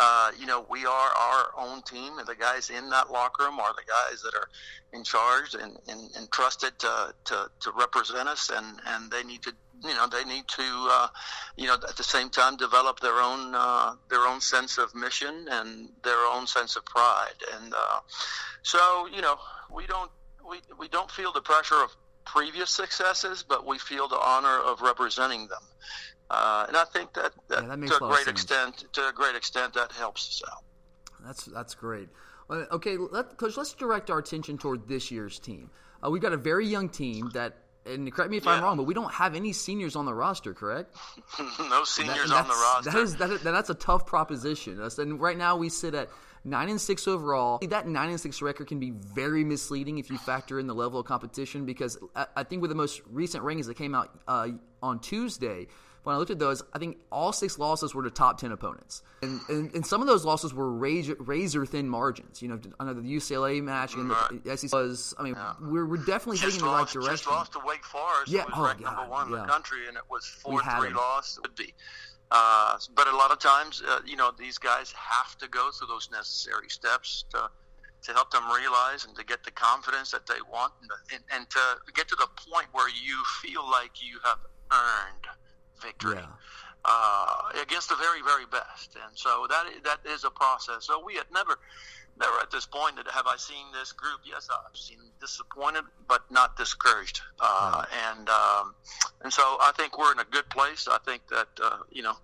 uh, 0.00 0.30
you 0.38 0.46
know, 0.46 0.64
we 0.70 0.86
are 0.86 1.10
our 1.10 1.46
own 1.58 1.82
team, 1.82 2.18
and 2.18 2.26
the 2.26 2.34
guys 2.36 2.70
in 2.70 2.88
that 2.90 3.10
locker 3.10 3.44
room 3.44 3.58
are 3.58 3.74
the 3.74 3.82
guys 3.82 4.22
that 4.22 4.32
are 4.34 4.48
in 4.92 5.02
charge 5.02 5.54
and, 5.54 5.76
and, 5.88 6.10
and 6.16 6.30
trusted 6.30 6.78
to, 6.78 7.12
to, 7.24 7.50
to 7.60 7.72
represent 7.76 8.28
us, 8.28 8.50
and, 8.54 8.80
and 8.86 9.10
they 9.10 9.24
need 9.24 9.42
to, 9.42 9.52
you 9.82 9.94
know, 9.94 10.06
they 10.06 10.24
need 10.24 10.46
to, 10.46 10.62
uh, 10.62 11.08
you 11.56 11.66
know, 11.66 11.74
at 11.74 11.96
the 11.96 12.04
same 12.04 12.30
time 12.30 12.56
develop 12.56 13.00
their 13.00 13.20
own 13.20 13.54
uh, 13.54 13.94
their 14.08 14.26
own 14.26 14.40
sense 14.40 14.78
of 14.78 14.94
mission 14.94 15.46
and 15.50 15.88
their 16.04 16.26
own 16.32 16.46
sense 16.46 16.76
of 16.76 16.84
pride, 16.84 17.38
and 17.56 17.74
uh, 17.74 18.00
so 18.62 19.08
you 19.14 19.20
know, 19.20 19.36
we 19.72 19.86
don't 19.86 20.10
we, 20.48 20.58
we 20.78 20.88
don't 20.88 21.10
feel 21.10 21.32
the 21.32 21.40
pressure 21.40 21.82
of 21.82 21.94
previous 22.24 22.70
successes, 22.70 23.44
but 23.46 23.66
we 23.66 23.78
feel 23.78 24.06
the 24.08 24.18
honor 24.18 24.58
of 24.58 24.80
representing 24.80 25.48
them. 25.48 25.62
Uh, 26.30 26.66
and 26.68 26.76
I 26.76 26.84
think 26.84 27.14
that, 27.14 27.32
that, 27.48 27.62
yeah, 27.62 27.76
that 27.76 27.86
to 27.86 27.96
a, 27.96 27.98
great 27.98 28.28
extent, 28.28 28.84
to 28.92 29.08
a 29.08 29.12
great 29.12 29.34
extent, 29.34 29.74
that 29.74 29.92
helps 29.92 30.28
us 30.28 30.42
out. 30.50 30.62
That's 31.24 31.44
that's 31.46 31.74
great. 31.74 32.08
Okay, 32.50 32.96
let, 32.96 33.36
coach. 33.36 33.56
Let's 33.56 33.74
direct 33.74 34.10
our 34.10 34.18
attention 34.18 34.56
toward 34.58 34.88
this 34.88 35.10
year's 35.10 35.38
team. 35.38 35.70
Uh, 36.04 36.10
we've 36.10 36.22
got 36.22 36.32
a 36.32 36.38
very 36.38 36.66
young 36.66 36.88
team 36.88 37.30
that, 37.34 37.58
and 37.84 38.10
correct 38.12 38.30
me 38.30 38.36
if 38.36 38.44
yeah. 38.44 38.52
I'm 38.52 38.62
wrong, 38.62 38.76
but 38.76 38.84
we 38.84 38.94
don't 38.94 39.12
have 39.12 39.34
any 39.34 39.52
seniors 39.52 39.96
on 39.96 40.06
the 40.06 40.14
roster, 40.14 40.54
correct? 40.54 40.94
no 41.58 41.84
seniors 41.84 42.30
that, 42.30 42.42
on 42.42 42.48
the 42.48 42.54
roster. 42.54 42.90
That 42.90 42.98
is 42.98 43.16
that, 43.16 43.42
that's 43.42 43.70
a 43.70 43.74
tough 43.74 44.06
proposition. 44.06 44.80
And 44.98 45.20
right 45.20 45.36
now 45.36 45.56
we 45.56 45.68
sit 45.68 45.94
at 45.94 46.08
nine 46.44 46.68
and 46.68 46.80
six 46.80 47.06
overall. 47.06 47.58
That 47.68 47.86
nine 47.86 48.10
and 48.10 48.20
six 48.20 48.40
record 48.40 48.68
can 48.68 48.80
be 48.80 48.90
very 48.90 49.44
misleading 49.44 49.98
if 49.98 50.10
you 50.10 50.18
factor 50.18 50.58
in 50.58 50.66
the 50.66 50.74
level 50.74 51.00
of 51.00 51.06
competition. 51.06 51.66
Because 51.66 51.98
I, 52.14 52.26
I 52.36 52.42
think 52.44 52.62
with 52.62 52.70
the 52.70 52.76
most 52.76 53.02
recent 53.10 53.44
rankings 53.44 53.66
that 53.66 53.76
came 53.76 53.94
out 53.94 54.10
uh, 54.26 54.48
on 54.82 55.00
Tuesday, 55.00 55.66
when 56.04 56.14
I 56.14 56.18
looked 56.18 56.30
at 56.30 56.38
those, 56.38 56.62
I 56.72 56.78
think 56.78 56.98
all 57.10 57.32
six 57.32 57.58
losses 57.58 57.94
were 57.94 58.02
to 58.02 58.10
top 58.10 58.38
10 58.38 58.52
opponents. 58.52 59.02
And, 59.22 59.40
and, 59.48 59.74
and 59.74 59.86
some 59.86 60.00
of 60.00 60.06
those 60.06 60.24
losses 60.24 60.54
were 60.54 60.70
razor, 60.70 61.16
razor 61.18 61.66
thin 61.66 61.88
margins. 61.88 62.40
You 62.40 62.48
know, 62.48 62.60
I 62.78 62.84
know 62.84 62.94
the 62.94 63.02
UCLA 63.02 63.62
match 63.62 63.94
and 63.94 64.10
the 64.10 64.56
SEC 64.56 64.72
was, 64.72 65.14
I 65.18 65.22
mean, 65.22 65.34
yeah. 65.34 65.54
we're, 65.60 65.86
we're 65.86 65.96
definitely 65.98 66.38
just 66.38 66.60
heading 66.60 66.60
in 66.60 66.66
the 66.66 66.78
right 66.78 66.88
direction. 66.88 67.12
Just 67.12 67.26
lost 67.26 67.52
to 67.52 67.60
Wake 67.64 67.84
Forest, 67.84 68.28
yeah. 68.30 68.44
oh, 68.54 68.64
ranked 68.64 68.82
God, 68.82 68.96
number 68.96 69.10
one 69.10 69.30
yeah. 69.30 69.36
in 69.36 69.42
the 69.42 69.48
country, 69.48 69.88
and 69.88 69.96
it 69.96 70.04
was 70.10 70.26
4 70.26 70.62
3 70.62 70.90
loss. 70.90 71.36
It 71.38 71.42
would 71.42 71.54
be. 71.56 71.74
Uh, 72.30 72.78
but 72.94 73.08
a 73.08 73.16
lot 73.16 73.30
of 73.30 73.38
times, 73.38 73.82
uh, 73.88 74.00
you 74.06 74.16
know, 74.16 74.30
these 74.38 74.58
guys 74.58 74.92
have 74.92 75.36
to 75.38 75.48
go 75.48 75.70
through 75.70 75.88
those 75.88 76.10
necessary 76.10 76.68
steps 76.68 77.24
to 77.30 77.50
to 78.00 78.12
help 78.12 78.30
them 78.30 78.44
realize 78.50 79.04
and 79.04 79.16
to 79.16 79.24
get 79.24 79.42
the 79.44 79.50
confidence 79.50 80.10
that 80.12 80.26
they 80.26 80.40
want 80.52 80.72
and, 80.82 80.90
and, 81.12 81.22
and 81.34 81.50
to 81.50 81.60
get 81.94 82.08
to 82.08 82.16
the 82.16 82.28
point 82.48 82.66
where 82.72 82.88
you 82.88 83.22
feel 83.42 83.68
like 83.68 83.90
you 84.00 84.18
have 84.22 84.38
earned 84.72 85.26
victory 85.82 86.16
yeah. 86.16 86.26
uh, 86.84 87.62
against 87.62 87.88
the 87.88 87.96
very, 87.96 88.22
very 88.22 88.46
best. 88.46 88.96
And 88.96 89.16
so 89.16 89.46
that 89.48 89.66
that 89.84 89.98
is 90.10 90.24
a 90.24 90.30
process. 90.30 90.86
So 90.86 91.02
we 91.04 91.14
had 91.14 91.26
never, 91.32 91.58
never 92.18 92.38
at 92.40 92.50
this 92.50 92.66
point 92.66 92.96
that 92.96 93.08
have 93.08 93.26
I 93.26 93.36
seen 93.36 93.66
this 93.72 93.92
group. 93.92 94.20
Yes, 94.24 94.48
I've 94.52 94.76
seen 94.76 94.98
disappointed, 95.20 95.84
but 96.06 96.22
not 96.30 96.56
discouraged. 96.56 97.20
Uh, 97.40 97.84
right. 97.84 97.86
And 98.10 98.28
um, 98.28 98.74
and 99.22 99.32
so 99.32 99.42
I 99.42 99.72
think 99.76 99.98
we're 99.98 100.12
in 100.12 100.20
a 100.20 100.30
good 100.30 100.48
place. 100.50 100.88
I 100.90 100.98
think 100.98 101.26
that 101.28 101.48
uh, 101.62 101.78
you 101.90 102.02
know 102.02 102.16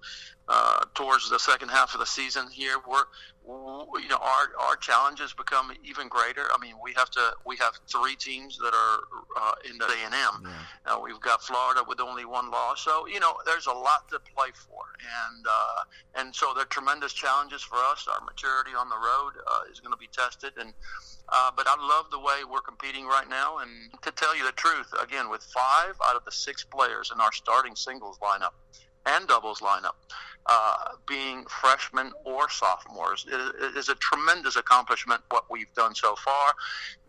uh, 0.49 0.85
towards 0.95 1.31
the 1.31 1.39
second 1.39 1.71
half 1.71 1.95
of 1.95 2.01
the 2.01 2.07
season 2.07 2.49
here, 2.51 2.77
we're 2.87 3.05
you 3.47 4.09
know 4.09 4.19
our 4.21 4.49
our 4.59 4.77
challenges 4.77 5.33
become 5.33 5.71
even 5.85 6.09
greater. 6.09 6.43
I 6.55 6.59
mean, 6.61 6.75
we 6.83 6.93
have 6.95 7.11
to 7.11 7.33
we 7.47 7.57
have 7.57 7.79
three 7.89 8.17
teams 8.17 8.59
that 8.59 8.75
are 8.75 8.99
uh, 9.37 9.55
in 9.69 9.79
the 9.79 9.85
A 9.85 9.97
and 10.05 10.15
M. 10.15 10.53
Uh, 10.87 11.01
we've 11.03 11.21
got 11.21 11.43
Florida 11.43 11.83
with 11.87 12.01
only 12.01 12.25
one 12.25 12.51
loss, 12.51 12.81
so 12.81 13.07
you 13.07 13.21
know 13.21 13.35
there's 13.47 13.67
a 13.67 13.73
lot 13.73 14.09
to 14.11 14.19
play 14.35 14.49
for, 14.55 14.83
and 15.01 15.47
uh, 15.49 16.21
and 16.21 16.35
so 16.35 16.53
they're 16.55 16.65
tremendous 16.67 17.13
challenges 17.13 17.63
for 17.63 17.77
us. 17.77 18.07
Our 18.09 18.25
maturity 18.25 18.73
on 18.79 18.89
the 18.89 18.97
road 18.97 19.33
uh, 19.47 19.71
is 19.71 19.81
going 19.81 19.93
to 19.93 19.99
be 19.99 20.09
tested. 20.13 20.53
And 20.59 20.73
uh, 21.29 21.51
but 21.57 21.67
I 21.67 21.75
love 21.81 22.11
the 22.11 22.19
way 22.19 22.45
we're 22.51 22.61
competing 22.61 23.07
right 23.07 23.29
now. 23.29 23.59
And 23.59 23.71
to 24.03 24.11
tell 24.11 24.37
you 24.37 24.45
the 24.45 24.53
truth, 24.53 24.93
again, 25.03 25.31
with 25.31 25.43
five 25.43 25.97
out 26.05 26.17
of 26.17 26.25
the 26.25 26.33
six 26.33 26.65
players 26.65 27.11
in 27.15 27.21
our 27.21 27.33
starting 27.33 27.75
singles 27.77 28.19
lineup 28.19 28.53
and 29.07 29.27
doubles 29.29 29.61
lineup 29.61 29.95
uh, 30.47 30.77
being 31.07 31.45
freshmen 31.47 32.13
or 32.25 32.51
sophomores, 32.51 33.27
it 33.29 33.77
is 33.77 33.89
a 33.89 33.95
tremendous 33.97 34.57
accomplishment 34.57 35.23
what 35.31 35.51
we've 35.51 35.73
done 35.75 35.95
so 35.95 36.15
far 36.17 36.55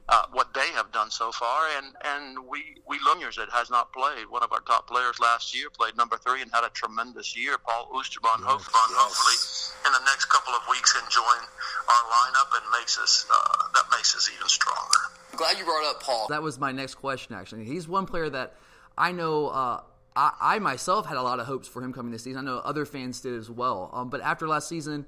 uh, 0.07 0.23
what 0.33 0.53
they 0.53 0.67
have 0.73 0.91
done 0.91 1.09
so 1.09 1.31
far, 1.31 1.67
and 1.77 1.87
and 2.05 2.37
we 2.47 2.77
we 2.87 2.99
Lumiers 2.99 3.35
that 3.37 3.49
has 3.49 3.69
not 3.71 3.91
played. 3.91 4.29
One 4.29 4.43
of 4.43 4.51
our 4.51 4.59
top 4.61 4.87
players 4.87 5.19
last 5.19 5.55
year 5.55 5.69
played 5.69 5.97
number 5.97 6.17
three 6.17 6.41
and 6.41 6.51
had 6.53 6.63
a 6.63 6.69
tremendous 6.69 7.35
year. 7.35 7.57
Paul 7.57 7.89
Oosterbaan, 7.91 8.39
yes, 8.39 8.45
hopefully, 8.45 8.85
yes. 8.89 9.01
hopefully 9.01 9.87
in 9.87 9.93
the 9.93 10.05
next 10.05 10.25
couple 10.25 10.53
of 10.53 10.61
weeks 10.69 10.93
can 10.93 11.09
join 11.09 11.41
our 11.89 12.03
lineup 12.13 12.55
and 12.55 12.65
makes 12.79 12.99
us 12.99 13.25
uh, 13.31 13.63
that 13.73 13.85
makes 13.91 14.15
us 14.15 14.29
even 14.33 14.47
stronger. 14.47 14.99
I'm 15.31 15.37
glad 15.37 15.57
you 15.57 15.65
brought 15.65 15.85
up 15.85 16.03
Paul. 16.03 16.27
That 16.29 16.43
was 16.43 16.59
my 16.59 16.71
next 16.71 16.95
question. 16.95 17.35
Actually, 17.35 17.65
he's 17.65 17.87
one 17.87 18.05
player 18.05 18.29
that 18.29 18.53
I 18.95 19.11
know. 19.11 19.47
Uh, 19.47 19.81
I, 20.15 20.31
I, 20.39 20.59
myself 20.59 21.05
had 21.05 21.17
a 21.17 21.21
lot 21.21 21.39
of 21.39 21.45
hopes 21.45 21.67
for 21.67 21.81
him 21.81 21.91
coming 21.91 22.11
this 22.11 22.23
season. 22.23 22.39
I 22.39 22.51
know 22.51 22.59
other 22.59 22.85
fans 22.85 23.19
did 23.21 23.33
as 23.33 23.49
well. 23.49 23.89
Um, 23.93 24.09
but 24.09 24.21
after 24.21 24.47
last 24.47 24.69
season, 24.69 25.05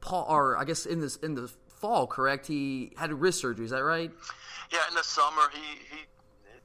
Paul, 0.00 0.26
or 0.28 0.56
I 0.56 0.64
guess 0.64 0.86
in 0.86 1.00
this 1.00 1.16
in 1.16 1.34
the 1.34 1.50
fall, 1.68 2.06
correct? 2.06 2.46
He 2.46 2.92
had 2.96 3.10
a 3.10 3.14
wrist 3.14 3.40
surgery. 3.40 3.64
Is 3.64 3.70
that 3.70 3.84
right? 3.84 4.10
Yeah, 4.72 4.80
in 4.88 4.94
the 4.94 5.02
summer 5.02 5.42
he 5.52 5.96
he 5.96 6.04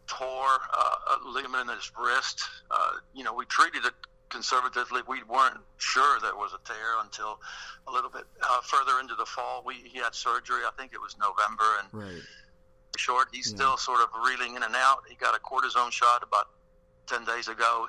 tore 0.07 0.59
uh, 0.73 1.15
a 1.25 1.29
ligament 1.29 1.69
in 1.69 1.75
his 1.75 1.91
wrist. 1.97 2.41
Uh, 2.69 2.91
you 3.13 3.23
know, 3.23 3.33
we 3.33 3.45
treated 3.45 3.85
it 3.85 3.93
conservatively. 4.29 5.01
We 5.07 5.23
weren't 5.23 5.57
sure 5.77 6.19
there 6.21 6.35
was 6.35 6.53
a 6.53 6.67
tear 6.67 6.99
until 7.01 7.39
a 7.87 7.91
little 7.91 8.09
bit 8.09 8.25
uh, 8.41 8.61
further 8.61 8.99
into 8.99 9.15
the 9.15 9.25
fall. 9.25 9.63
We 9.65 9.75
he 9.75 9.99
had 9.99 10.13
surgery. 10.13 10.61
I 10.65 10.71
think 10.77 10.93
it 10.93 11.01
was 11.01 11.15
November, 11.17 11.65
and 11.79 11.87
right. 11.93 12.21
short. 12.97 13.29
He's 13.31 13.49
yeah. 13.51 13.55
still 13.55 13.77
sort 13.77 14.01
of 14.01 14.09
reeling 14.25 14.55
in 14.55 14.63
and 14.63 14.75
out. 14.75 15.03
He 15.09 15.15
got 15.15 15.35
a 15.35 15.39
cortisone 15.39 15.91
shot 15.91 16.23
about 16.23 16.47
ten 17.07 17.25
days 17.25 17.47
ago. 17.47 17.87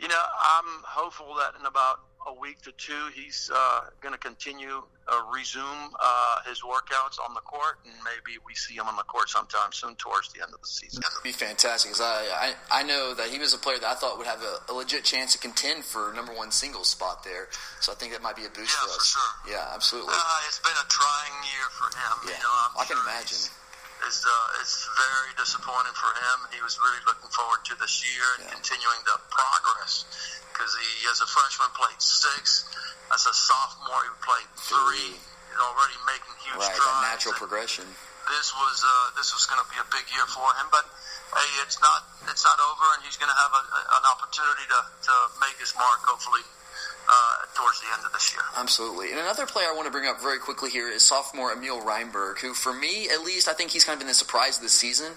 You 0.00 0.08
know, 0.08 0.22
I'm 0.40 0.82
hopeful 0.84 1.34
that 1.38 1.58
in 1.58 1.66
about 1.66 2.00
a 2.26 2.40
week 2.40 2.60
to 2.62 2.72
two, 2.72 3.08
he's 3.14 3.50
uh, 3.54 3.80
going 4.00 4.12
to 4.12 4.18
continue 4.18 4.82
uh, 5.08 5.22
resume 5.32 5.64
uh, 5.98 6.36
his 6.46 6.60
workouts 6.60 7.16
on 7.24 7.34
the 7.34 7.40
court, 7.40 7.78
and 7.84 7.94
maybe 8.04 8.36
we 8.46 8.54
see 8.54 8.74
him 8.74 8.86
on 8.86 8.96
the 8.96 9.02
court 9.04 9.30
sometime 9.30 9.72
soon 9.72 9.94
towards 9.96 10.32
the 10.32 10.42
end 10.42 10.52
of 10.52 10.60
the 10.60 10.66
season. 10.68 11.00
That'd 11.00 11.24
be 11.24 11.32
fantastic 11.32 11.90
because 11.90 12.02
I, 12.04 12.52
I 12.70 12.80
I 12.80 12.82
know 12.82 13.14
that 13.14 13.28
he 13.28 13.38
was 13.38 13.54
a 13.54 13.58
player 13.58 13.78
that 13.78 13.88
I 13.88 13.94
thought 13.94 14.18
would 14.18 14.26
have 14.26 14.42
a, 14.42 14.70
a, 14.70 14.74
legit 14.74 15.04
chance 15.04 15.32
to 15.32 15.38
contend 15.38 15.84
for 15.84 16.12
number 16.14 16.34
one 16.34 16.50
singles 16.50 16.90
spot 16.90 17.24
there. 17.24 17.48
So 17.80 17.92
I 17.92 17.94
think 17.94 18.12
that 18.12 18.22
might 18.22 18.36
be 18.36 18.44
a 18.44 18.50
boost 18.52 18.76
yeah, 18.76 18.86
for 18.86 18.90
us. 18.92 18.96
For 18.96 19.18
sure. 19.18 19.56
Yeah, 19.56 19.74
absolutely. 19.74 20.14
Uh, 20.14 20.48
it's 20.48 20.60
been 20.60 20.76
a 20.76 20.88
trying 20.88 21.36
year 21.48 21.66
for 21.72 21.88
him. 21.96 22.14
Yeah, 22.28 22.36
you 22.36 22.42
know, 22.44 22.80
i 22.80 22.84
can 22.84 22.96
sure 22.96 23.04
imagine. 23.08 23.42
It's, 24.06 24.22
uh, 24.22 24.60
it's 24.62 24.86
very 24.94 25.32
disappointing 25.34 25.96
for 25.98 26.10
him. 26.14 26.36
He 26.54 26.60
was 26.62 26.78
really 26.78 27.02
looking 27.04 27.28
forward 27.34 27.64
to 27.70 27.74
this 27.82 28.04
year 28.06 28.26
and 28.38 28.46
yeah. 28.46 28.54
continuing 28.54 29.00
the 29.04 29.18
progress 29.32 30.06
because 30.58 30.74
he, 30.74 31.06
as 31.10 31.22
a 31.22 31.28
freshman, 31.28 31.70
played 31.78 31.98
six. 32.02 32.66
As 33.14 33.24
a 33.24 33.32
sophomore, 33.32 34.04
he 34.04 34.12
played 34.20 34.50
three. 34.58 35.16
He's 35.16 35.60
already 35.62 35.98
making 36.04 36.34
huge 36.44 36.60
right, 36.60 36.74
strides. 36.76 36.82
Right, 36.82 37.10
natural 37.14 37.36
progression. 37.38 37.86
This 38.28 38.52
was 38.52 38.84
uh, 38.84 39.16
this 39.16 39.32
was 39.32 39.48
going 39.48 39.62
to 39.64 39.68
be 39.72 39.80
a 39.80 39.88
big 39.88 40.04
year 40.12 40.28
for 40.28 40.44
him, 40.60 40.68
but 40.68 40.84
hey, 41.32 41.50
it's 41.64 41.80
not 41.80 42.04
it's 42.28 42.44
not 42.44 42.60
over, 42.60 42.84
and 42.96 43.00
he's 43.00 43.16
going 43.16 43.32
to 43.32 43.38
have 43.40 43.52
a, 43.56 43.62
an 43.96 44.04
opportunity 44.12 44.68
to, 44.68 44.80
to 45.08 45.14
make 45.40 45.56
his 45.56 45.72
mark, 45.72 46.04
hopefully, 46.04 46.44
uh, 47.08 47.36
towards 47.54 47.80
the 47.80 47.86
end 47.96 48.04
of 48.04 48.12
this 48.12 48.32
year. 48.32 48.42
Absolutely. 48.56 49.10
And 49.10 49.18
another 49.18 49.46
player 49.46 49.66
I 49.66 49.74
want 49.74 49.86
to 49.86 49.90
bring 49.90 50.06
up 50.06 50.20
very 50.20 50.38
quickly 50.38 50.70
here 50.70 50.88
is 50.88 51.04
sophomore 51.04 51.52
Emil 51.52 51.80
Reinberg, 51.80 52.38
who, 52.38 52.52
for 52.52 52.72
me 52.72 53.08
at 53.08 53.22
least, 53.24 53.48
I 53.48 53.54
think 53.54 53.70
he's 53.70 53.84
kind 53.84 53.94
of 53.94 54.00
been 54.00 54.08
the 54.08 54.14
surprise 54.14 54.56
of 54.56 54.62
this 54.62 54.72
season. 54.72 55.12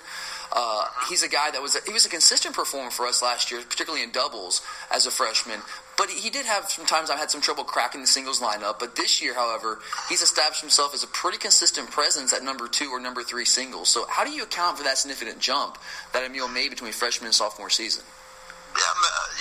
Uh, 0.53 0.85
he's 1.09 1.23
a 1.23 1.29
guy 1.29 1.51
that 1.51 1.61
was 1.61 1.75
a, 1.75 1.79
he 1.85 1.93
was 1.93 2.05
a 2.05 2.09
consistent 2.09 2.55
performer 2.55 2.91
for 2.91 3.05
us 3.05 3.21
last 3.21 3.51
year, 3.51 3.61
particularly 3.61 4.03
in 4.03 4.11
doubles 4.11 4.61
as 4.91 5.05
a 5.05 5.11
freshman. 5.11 5.59
But 5.97 6.09
he, 6.09 6.19
he 6.19 6.29
did 6.29 6.45
have 6.45 6.69
sometimes 6.69 7.09
I 7.09 7.17
had 7.17 7.29
some 7.29 7.41
trouble 7.41 7.63
cracking 7.63 8.01
the 8.01 8.07
singles 8.07 8.41
lineup. 8.41 8.79
But 8.79 8.95
this 8.95 9.21
year, 9.21 9.33
however, 9.33 9.79
he's 10.09 10.21
established 10.21 10.61
himself 10.61 10.93
as 10.93 11.03
a 11.03 11.07
pretty 11.07 11.37
consistent 11.37 11.91
presence 11.91 12.33
at 12.33 12.43
number 12.43 12.67
two 12.67 12.89
or 12.89 12.99
number 12.99 13.23
three 13.23 13.45
singles. 13.45 13.89
So 13.89 14.05
how 14.09 14.23
do 14.23 14.31
you 14.31 14.43
account 14.43 14.77
for 14.77 14.83
that 14.83 14.97
significant 14.97 15.39
jump 15.39 15.77
that 16.13 16.23
Emil 16.23 16.47
made 16.47 16.69
between 16.69 16.91
freshman 16.91 17.27
and 17.27 17.35
sophomore 17.35 17.69
season? 17.69 18.03
Yeah, 18.71 18.93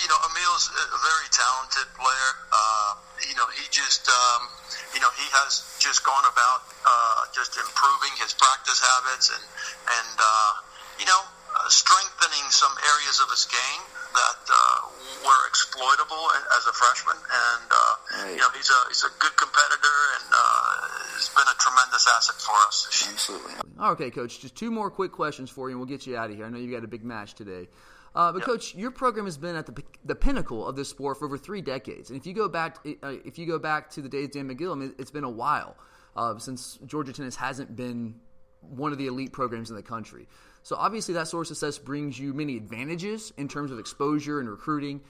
you 0.03 0.07
know, 0.11 0.19
Emil's 0.27 0.67
a 0.71 0.99
very 0.99 1.27
talented 1.31 1.87
player. 1.95 2.31
Uh, 2.51 2.91
you 3.27 3.35
know, 3.35 3.47
he 3.53 3.63
just, 3.71 4.07
um, 4.09 4.49
you 4.93 4.99
know, 4.99 5.11
he 5.15 5.27
has 5.39 5.63
just 5.79 6.03
gone 6.03 6.25
about 6.27 6.67
uh, 6.83 7.25
just 7.31 7.55
improving 7.55 8.11
his 8.19 8.33
practice 8.35 8.81
habits 8.81 9.31
and 9.31 9.43
and 9.87 10.17
uh, 10.19 10.51
you 10.99 11.07
know, 11.07 11.21
uh, 11.55 11.67
strengthening 11.67 12.45
some 12.51 12.71
areas 12.95 13.19
of 13.23 13.27
his 13.31 13.47
game 13.47 13.83
that 14.13 14.41
uh, 14.51 14.79
were 15.23 15.43
exploitable 15.47 16.25
as 16.57 16.63
a 16.67 16.73
freshman. 16.73 17.17
And 17.17 17.67
uh, 17.71 17.77
right. 18.23 18.35
you 18.35 18.41
know, 18.41 18.51
he's 18.55 18.69
a 18.69 18.81
he's 18.87 19.03
a 19.03 19.13
good 19.19 19.35
competitor 19.37 19.97
and 20.19 20.27
uh, 20.29 21.17
has 21.17 21.29
been 21.31 21.47
a 21.47 21.57
tremendous 21.57 22.05
asset 22.07 22.37
for 22.37 22.57
us. 22.67 23.07
Absolutely. 23.11 23.53
Okay, 23.79 24.11
coach. 24.11 24.39
Just 24.39 24.55
two 24.55 24.71
more 24.71 24.89
quick 24.89 25.11
questions 25.11 25.49
for 25.49 25.69
you, 25.69 25.75
and 25.75 25.79
we'll 25.79 25.89
get 25.89 26.05
you 26.05 26.17
out 26.17 26.29
of 26.29 26.35
here. 26.35 26.45
I 26.45 26.49
know 26.49 26.59
you 26.59 26.71
got 26.71 26.83
a 26.83 26.91
big 26.91 27.03
match 27.03 27.33
today. 27.33 27.67
Uh, 28.13 28.31
but 28.31 28.39
yep. 28.39 28.45
coach, 28.45 28.75
your 28.75 28.91
program 28.91 29.25
has 29.25 29.37
been 29.37 29.55
at 29.55 29.65
the 29.65 29.83
the 30.03 30.15
pinnacle 30.15 30.67
of 30.67 30.75
this 30.75 30.89
sport 30.89 31.17
for 31.17 31.25
over 31.25 31.37
three 31.37 31.61
decades, 31.61 32.09
and 32.09 32.19
if 32.19 32.25
you 32.25 32.33
go 32.33 32.49
back, 32.49 32.77
uh, 33.03 33.13
if 33.23 33.37
you 33.39 33.45
go 33.45 33.57
back 33.57 33.89
to 33.89 34.01
the 34.01 34.09
days 34.09 34.25
of 34.25 34.31
Dan 34.31 34.49
Magill, 34.49 34.93
it's 34.99 35.11
been 35.11 35.23
a 35.23 35.29
while 35.29 35.77
uh, 36.15 36.37
since 36.37 36.77
Georgia 36.85 37.13
tennis 37.13 37.35
hasn't 37.35 37.75
been 37.75 38.15
one 38.61 38.91
of 38.91 38.97
the 38.97 39.07
elite 39.07 39.31
programs 39.31 39.69
in 39.69 39.75
the 39.75 39.83
country. 39.83 40.27
So 40.63 40.75
obviously 40.75 41.13
that 41.15 41.27
source 41.27 41.47
success 41.47 41.77
brings 41.77 42.19
you 42.19 42.33
many 42.33 42.57
advantages 42.57 43.33
in 43.37 43.47
terms 43.47 43.71
of 43.71 43.79
exposure 43.79 44.39
and 44.39 44.49
recruiting. 44.49 45.01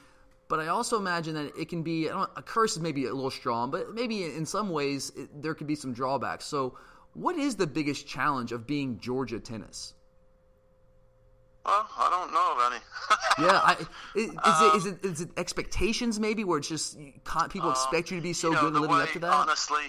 But 0.47 0.59
I 0.59 0.67
also 0.67 0.97
imagine 0.97 1.33
that 1.35 1.57
it 1.57 1.69
can 1.69 1.81
be 1.81 2.07
a 2.07 2.27
curse 2.43 2.75
is 2.75 2.81
maybe 2.81 3.05
a 3.05 3.13
little 3.13 3.31
strong, 3.31 3.71
but 3.71 3.93
maybe 3.93 4.25
in 4.25 4.45
some 4.45 4.69
ways 4.69 5.11
it, 5.15 5.41
there 5.41 5.53
could 5.53 5.67
be 5.67 5.75
some 5.75 5.93
drawbacks. 5.93 6.45
So, 6.45 6.77
what 7.13 7.37
is 7.37 7.55
the 7.55 7.67
biggest 7.67 8.07
challenge 8.07 8.51
of 8.51 8.67
being 8.67 8.99
Georgia 8.99 9.39
tennis? 9.39 9.93
Well, 11.65 11.87
I 11.97 12.09
don't 12.09 12.33
know 12.33 12.55
of 12.55 12.71
any. 12.71 12.81
yeah, 13.47 13.61
I, 13.63 13.77
is, 14.15 14.29
um, 14.29 14.39
it, 14.45 14.75
is, 14.75 14.85
it, 14.85 15.05
is 15.05 15.21
it 15.21 15.29
expectations 15.37 16.19
maybe 16.19 16.43
where 16.43 16.57
it's 16.57 16.67
just 16.67 16.97
people 17.49 17.69
um, 17.69 17.71
expect 17.71 18.09
you 18.09 18.17
to 18.17 18.23
be 18.23 18.33
so 18.33 18.49
you 18.49 18.55
know, 18.55 18.61
good 18.61 18.73
leading 18.73 18.89
way, 18.89 19.03
up 19.03 19.11
to 19.11 19.19
that? 19.19 19.31
Honestly, 19.31 19.83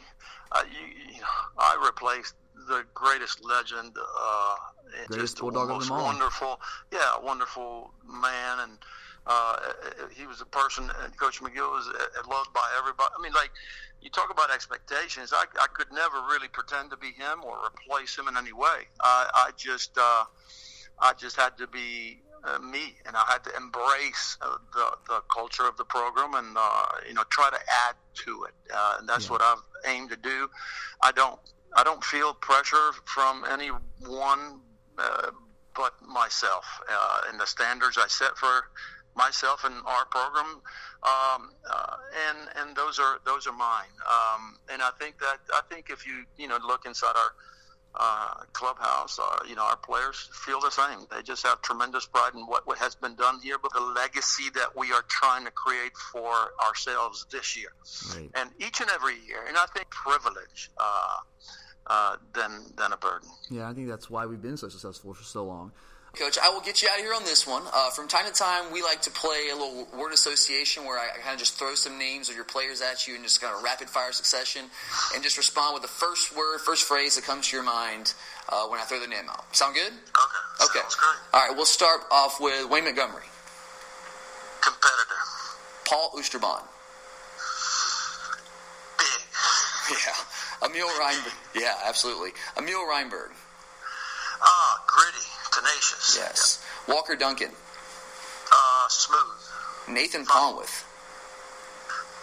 uh, 0.52 0.62
you, 0.70 1.14
you 1.14 1.20
know, 1.20 1.26
I 1.58 1.82
replaced 1.84 2.34
the 2.68 2.84
greatest 2.94 3.44
legend 3.44 3.96
uh, 3.96 4.54
Greatest 5.08 5.38
bulldog 5.38 5.70
of 5.70 5.80
them 5.80 5.92
all. 5.92 6.04
Wonderful, 6.04 6.60
yeah, 6.92 7.18
wonderful 7.22 7.92
man, 8.04 8.58
and 8.60 8.78
uh, 9.26 9.56
he 10.14 10.26
was 10.26 10.40
a 10.40 10.46
person. 10.46 10.90
And 11.02 11.16
Coach 11.16 11.40
Magill 11.40 11.70
was 11.70 11.88
uh, 11.88 12.28
loved 12.28 12.52
by 12.52 12.68
everybody. 12.78 13.10
I 13.18 13.22
mean, 13.22 13.32
like 13.32 13.50
you 14.00 14.10
talk 14.10 14.30
about 14.30 14.50
expectations. 14.50 15.32
I, 15.32 15.44
I 15.60 15.66
could 15.72 15.90
never 15.92 16.16
really 16.30 16.48
pretend 16.48 16.90
to 16.90 16.96
be 16.96 17.12
him 17.12 17.42
or 17.44 17.56
replace 17.66 18.18
him 18.18 18.28
in 18.28 18.36
any 18.36 18.52
way. 18.52 18.88
I, 19.00 19.30
I 19.34 19.50
just, 19.56 19.96
uh, 19.96 20.24
I 21.02 21.12
just 21.14 21.36
had 21.36 21.58
to 21.58 21.66
be 21.66 22.22
uh, 22.44 22.58
me, 22.58 22.94
and 23.06 23.16
I 23.16 23.24
had 23.28 23.44
to 23.44 23.56
embrace 23.56 24.38
uh, 24.40 24.56
the 24.72 24.90
the 25.08 25.20
culture 25.32 25.66
of 25.68 25.76
the 25.76 25.84
program, 25.84 26.34
and 26.34 26.56
uh, 26.56 26.86
you 27.06 27.14
know, 27.14 27.24
try 27.30 27.50
to 27.50 27.58
add 27.88 27.94
to 28.24 28.44
it. 28.44 28.54
Uh, 28.72 28.96
and 29.00 29.08
that's 29.08 29.26
yeah. 29.26 29.32
what 29.32 29.42
I've 29.42 29.62
aimed 29.86 30.10
to 30.10 30.16
do. 30.16 30.48
I 31.02 31.12
don't, 31.12 31.38
I 31.76 31.84
don't 31.84 32.02
feel 32.02 32.34
pressure 32.34 32.92
from 33.04 33.44
anyone 33.50 34.60
uh, 34.98 35.30
but 35.74 35.94
myself 36.06 36.64
uh, 36.90 37.20
and 37.28 37.40
the 37.40 37.46
standards 37.46 37.98
I 37.98 38.06
set 38.08 38.36
for 38.36 38.70
myself 39.14 39.64
and 39.64 39.74
our 39.86 40.04
program, 40.06 40.60
um, 41.02 41.50
uh, 41.70 41.96
and 42.28 42.38
and 42.56 42.76
those 42.76 42.98
are 42.98 43.18
those 43.24 43.46
are 43.46 43.52
mine. 43.52 43.92
Um, 44.08 44.56
and 44.70 44.82
I 44.82 44.90
think 44.98 45.18
that 45.18 45.38
I 45.52 45.60
think 45.70 45.90
if 45.90 46.06
you 46.06 46.24
you 46.36 46.48
know 46.48 46.58
look 46.66 46.86
inside 46.86 47.14
our 47.16 47.32
uh, 47.94 48.34
clubhouse, 48.52 49.18
uh, 49.18 49.38
you 49.48 49.54
know 49.54 49.64
our 49.64 49.76
players 49.76 50.28
feel 50.32 50.60
the 50.60 50.70
same. 50.70 51.06
They 51.10 51.22
just 51.22 51.44
have 51.46 51.60
tremendous 51.62 52.06
pride 52.06 52.34
in 52.34 52.40
what, 52.46 52.66
what 52.66 52.78
has 52.78 52.94
been 52.94 53.14
done 53.14 53.40
here, 53.42 53.56
but 53.62 53.72
the 53.72 53.80
legacy 53.80 54.50
that 54.54 54.76
we 54.76 54.92
are 54.92 55.04
trying 55.08 55.44
to 55.44 55.50
create 55.50 55.96
for 56.12 56.32
ourselves 56.66 57.26
this 57.30 57.56
year, 57.56 57.72
right. 58.16 58.30
and 58.34 58.50
each 58.58 58.80
and 58.80 58.90
every 58.90 59.14
year. 59.26 59.44
And 59.46 59.56
I 59.56 59.66
think 59.74 59.90
privilege. 59.90 60.70
Uh, 60.78 61.16
uh, 61.86 62.16
than 62.32 62.72
than 62.76 62.92
a 62.92 62.96
burden. 62.96 63.28
Yeah, 63.50 63.68
I 63.68 63.74
think 63.74 63.88
that's 63.88 64.08
why 64.08 64.24
we've 64.26 64.40
been 64.40 64.56
so 64.56 64.68
successful 64.68 65.14
for 65.14 65.24
so 65.24 65.44
long. 65.44 65.72
Coach, 66.14 66.36
I 66.42 66.50
will 66.50 66.60
get 66.60 66.82
you 66.82 66.88
out 66.92 66.98
of 66.98 67.04
here 67.04 67.14
on 67.14 67.24
this 67.24 67.46
one. 67.46 67.62
Uh, 67.72 67.88
from 67.88 68.06
time 68.06 68.26
to 68.26 68.32
time, 68.32 68.70
we 68.70 68.82
like 68.82 69.00
to 69.02 69.10
play 69.10 69.48
a 69.50 69.56
little 69.56 69.88
word 69.98 70.12
association 70.12 70.84
where 70.84 70.98
I, 70.98 71.08
kind 71.22 71.32
of 71.32 71.38
just 71.38 71.54
throw 71.58 71.74
some 71.74 71.98
names 71.98 72.28
of 72.28 72.36
your 72.36 72.44
players 72.44 72.82
at 72.82 73.08
you 73.08 73.14
and 73.14 73.24
just 73.24 73.40
kind 73.40 73.56
of 73.56 73.62
rapid 73.62 73.88
fire 73.88 74.12
succession 74.12 74.66
and 75.14 75.22
just 75.22 75.38
respond 75.38 75.72
with 75.72 75.82
the 75.82 75.88
first 75.88 76.36
word, 76.36 76.60
first 76.60 76.84
phrase 76.84 77.16
that 77.16 77.24
comes 77.24 77.48
to 77.48 77.56
your 77.56 77.64
mind 77.64 78.12
uh, 78.50 78.66
when 78.66 78.78
I 78.78 78.82
throw 78.82 79.00
the 79.00 79.06
name 79.06 79.24
out. 79.30 79.56
Sound 79.56 79.74
good? 79.74 79.88
Okay. 79.88 80.64
Okay. 80.64 80.80
Sounds 80.80 80.94
great. 80.96 81.16
All 81.32 81.48
right, 81.48 81.56
we'll 81.56 81.64
start 81.64 82.02
off 82.10 82.38
with 82.40 82.68
Wayne 82.68 82.84
Montgomery. 82.84 83.24
Competitor. 84.60 85.20
Paul 85.86 86.12
Oosterbaan. 86.16 86.62
Yeah, 89.90 90.68
Emil 90.68 90.86
Reinberg. 90.86 91.34
Yeah, 91.54 91.74
absolutely. 91.84 92.30
Emil 92.56 92.86
Reinberg. 92.88 93.32
Tenacious. 95.82 96.16
Yes. 96.16 96.64
Walker 96.88 97.16
Duncan. 97.16 97.50
Uh, 98.52 98.88
smooth. 98.88 99.96
Nathan 99.96 100.24
Ponwith. 100.24 100.84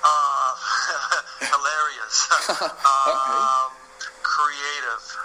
Uh, 0.04 0.56
hilarious. 1.40 2.28
um, 2.62 3.72
creative. 4.24 5.18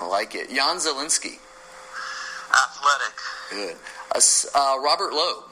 I 0.00 0.06
like 0.06 0.34
it. 0.34 0.48
Jan 0.48 0.76
Zielinski. 0.76 1.38
Athletic. 2.50 3.16
Good. 3.50 3.76
Uh, 4.14 4.20
uh, 4.54 4.80
Robert 4.82 5.12
Loeb. 5.12 5.44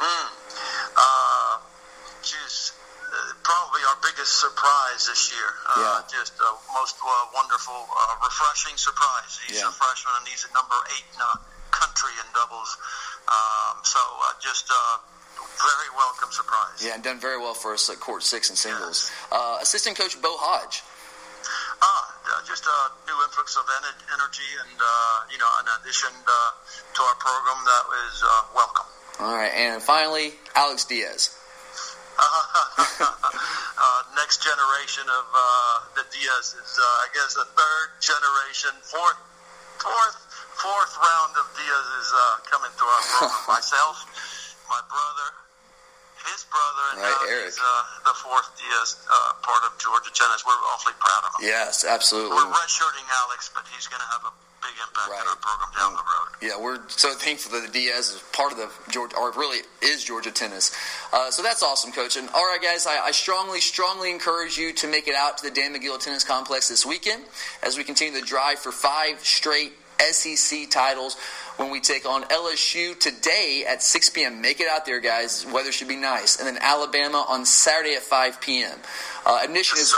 Mm. 0.00 0.28
Uh, 0.96 1.58
geez, 2.22 2.72
uh, 3.08 3.32
probably 3.42 3.80
our 3.88 3.96
biggest 4.22 4.38
surprise 4.40 5.06
this 5.10 5.32
year. 5.34 5.50
Uh, 5.66 5.82
Yeah. 5.82 6.18
Just 6.18 6.38
a 6.38 6.50
most 6.78 6.94
uh, 7.02 7.10
wonderful, 7.34 7.74
uh, 7.74 8.14
refreshing 8.22 8.76
surprise. 8.78 9.38
He's 9.46 9.58
Yeah. 9.58 9.68
a 9.68 9.72
freshman 9.72 10.14
and 10.18 10.28
he's 10.28 10.46
a 10.48 10.52
number 10.54 10.76
eight 10.94 11.04
in 11.14 11.20
uh, 11.20 11.34
country 11.74 12.12
in 12.22 12.26
doubles. 12.32 12.76
Um, 13.26 13.82
so 13.82 13.98
uh, 13.98 14.32
just 14.40 14.70
a 14.70 14.82
very 15.58 15.90
welcome 15.98 16.30
surprise. 16.30 16.78
Yeah, 16.78 16.94
and 16.94 17.02
done 17.02 17.18
very 17.18 17.38
well 17.38 17.54
for 17.54 17.74
us 17.74 17.90
at 17.90 17.98
court 17.98 18.22
six 18.22 18.48
and 18.48 18.58
singles. 18.58 19.10
Uh, 19.32 19.58
assistant 19.60 19.98
coach 19.98 20.14
Bo 20.22 20.36
Hodge. 20.38 20.82
Ah, 21.82 22.14
uh, 22.38 22.46
just 22.46 22.62
a 22.66 22.78
new 23.10 23.18
influx 23.26 23.56
of 23.56 23.66
ener- 23.66 24.06
energy 24.14 24.50
and, 24.62 24.78
uh, 24.78 25.18
you 25.32 25.38
know, 25.38 25.50
an 25.58 25.66
addition 25.82 26.14
uh, 26.14 26.50
to 26.94 27.02
our 27.02 27.16
program 27.18 27.58
that 27.66 27.84
was 27.90 28.22
uh, 28.22 28.30
welcome. 28.54 28.86
All 29.18 29.34
right, 29.34 29.50
and 29.52 29.82
finally 29.82 30.34
Alex 30.54 30.84
Diaz. 30.84 31.34
uh, 34.32 34.40
next 34.40 34.48
generation 34.48 35.04
of 35.12 35.26
uh, 35.28 35.40
the 35.92 36.04
Diaz 36.08 36.56
is, 36.56 36.72
uh, 36.80 37.04
I 37.04 37.08
guess, 37.12 37.34
the 37.36 37.44
third 37.44 37.88
generation, 38.00 38.72
fourth, 38.80 39.20
fourth, 39.76 40.16
fourth 40.56 40.92
round 40.96 41.36
of 41.36 41.44
Diaz 41.52 41.86
is 42.00 42.08
uh, 42.16 42.40
coming 42.48 42.72
to 42.72 42.84
our 42.84 43.02
program. 43.12 43.44
Myself, 43.60 44.00
my 44.72 44.80
brother, 44.88 45.28
his 46.32 46.48
brother, 46.48 46.84
and 46.96 46.98
Right, 47.04 47.12
now 47.12 47.28
Eric. 47.28 47.52
he's 47.52 47.60
uh, 47.60 48.08
the 48.08 48.16
fourth 48.24 48.48
Diaz 48.56 49.04
uh, 49.04 49.36
part 49.44 49.68
of 49.68 49.76
Georgia 49.76 50.08
tennis. 50.16 50.48
We're 50.48 50.56
awfully 50.72 50.96
proud 50.96 51.28
of 51.28 51.30
him. 51.36 51.52
Yes, 51.52 51.84
absolutely. 51.84 52.32
We're 52.32 52.56
redshirting 52.56 53.04
Alex, 53.28 53.52
but 53.52 53.68
he's 53.68 53.84
going 53.84 54.00
to 54.00 54.10
have 54.16 54.24
a 54.24 54.32
big 54.72 54.80
impact 54.88 55.10
Right. 55.10 55.20
on 55.20 55.28
our 55.28 55.36
program 55.36 55.70
down 55.76 55.92
the 55.92 55.98
road. 55.98 56.28
Yeah, 56.40 56.58
we're 56.58 56.80
so 56.88 57.12
thankful 57.14 57.52
that 57.52 57.66
the 57.66 57.72
Diaz 57.72 58.10
is 58.10 58.22
part 58.32 58.52
of 58.52 58.58
the 58.58 58.70
Georgia, 58.90 59.16
or 59.16 59.30
really 59.32 59.60
is 59.80 60.02
Georgia 60.04 60.30
tennis. 60.30 60.72
Uh, 61.12 61.30
so 61.30 61.42
that's 61.42 61.62
awesome, 61.62 61.92
coach. 61.92 62.16
And 62.16 62.28
all 62.30 62.44
right, 62.44 62.60
guys, 62.62 62.86
I, 62.86 62.98
I 62.98 63.10
strongly, 63.12 63.60
strongly 63.60 64.10
encourage 64.10 64.56
you 64.56 64.72
to 64.74 64.86
make 64.88 65.08
it 65.08 65.14
out 65.14 65.38
to 65.38 65.44
the 65.44 65.50
Dan 65.50 65.74
Magill 65.74 65.98
Tennis 66.00 66.24
Complex 66.24 66.68
this 66.68 66.84
weekend 66.86 67.22
as 67.62 67.76
we 67.76 67.84
continue 67.84 68.18
the 68.18 68.26
drive 68.26 68.58
for 68.58 68.72
five 68.72 69.20
straight 69.20 69.72
SEC 70.10 70.68
titles 70.70 71.16
when 71.58 71.70
we 71.70 71.78
take 71.80 72.06
on 72.08 72.24
LSU 72.24 72.98
today 72.98 73.64
at 73.68 73.82
6 73.82 74.10
p.m. 74.10 74.40
Make 74.40 74.58
it 74.60 74.66
out 74.68 74.84
there, 74.86 74.98
guys. 75.00 75.46
Weather 75.52 75.70
should 75.70 75.86
be 75.86 75.96
nice. 75.96 76.38
And 76.38 76.48
then 76.48 76.58
Alabama 76.60 77.24
on 77.28 77.44
Saturday 77.44 77.94
at 77.94 78.02
5 78.02 78.40
p.m. 78.40 78.78
Uh, 79.24 79.40
admission 79.44 79.78
is, 79.78 79.94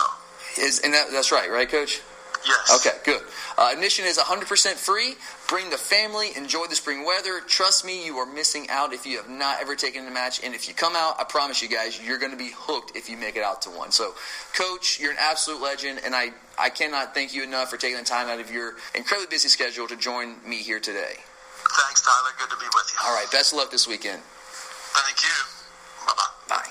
is 0.59 0.81
and 0.81 0.93
that, 0.93 1.07
that's 1.11 1.33
right, 1.33 1.51
right, 1.51 1.69
coach? 1.69 2.03
Yes. 2.47 2.87
Okay, 2.87 2.97
good. 3.05 3.23
Uh, 3.57 3.71
admission 3.73 4.05
is 4.05 4.19
100% 4.19 4.73
free. 4.75 5.15
Bring 5.49 5.71
the 5.71 5.77
family. 5.77 6.31
Enjoy 6.37 6.67
the 6.67 6.75
spring 6.75 7.05
weather. 7.05 7.41
Trust 7.47 7.85
me, 7.85 8.05
you 8.05 8.17
are 8.17 8.27
missing 8.27 8.67
out 8.71 8.93
if 8.93 9.07
you 9.07 9.17
have 9.17 9.29
not 9.29 9.61
ever 9.61 9.77
taken 9.77 10.07
a 10.07 10.11
match. 10.11 10.43
And 10.43 10.55
if 10.55 10.67
you 10.67 10.75
come 10.75 10.95
out, 10.97 11.21
I 11.21 11.25
promise 11.25 11.63
you 11.63 11.69
guys, 11.69 12.01
you're 12.05 12.19
going 12.19 12.33
to 12.33 12.39
be 12.39 12.51
hooked 12.55 12.97
if 12.97 13.09
you 13.09 13.17
make 13.17 13.37
it 13.37 13.43
out 13.43 13.63
to 13.63 13.71
one. 13.71 13.93
So, 13.93 14.15
Coach, 14.57 14.99
you're 15.01 15.13
an 15.13 15.19
absolute 15.21 15.63
legend, 15.63 16.01
and 16.05 16.15
I, 16.15 16.31
I 16.59 16.71
cannot 16.71 17.15
thank 17.15 17.35
you 17.35 17.43
enough 17.43 17.71
for 17.71 17.77
taking 17.77 17.99
the 17.99 18.05
time 18.05 18.29
out 18.29 18.41
of 18.41 18.51
your 18.51 18.75
incredibly 18.95 19.31
busy 19.31 19.49
schedule 19.49 19.87
to 19.89 19.97
join 19.97 20.37
me 20.49 20.57
here 20.57 20.81
today. 20.81 21.15
Thanks, 21.17 22.03
Tyler. 22.03 22.31
Good 22.39 22.51
to 22.51 22.57
be 22.57 22.67
with 22.67 22.91
you. 22.93 23.09
All 23.09 23.15
right, 23.15 23.31
best 23.31 23.53
of 23.53 23.59
luck 23.59 23.71
this 23.71 23.87
weekend. 23.87 24.21
Thank 24.23 25.23
you. 25.23 26.07
Bye-bye. 26.07 26.57
Bye. 26.57 26.69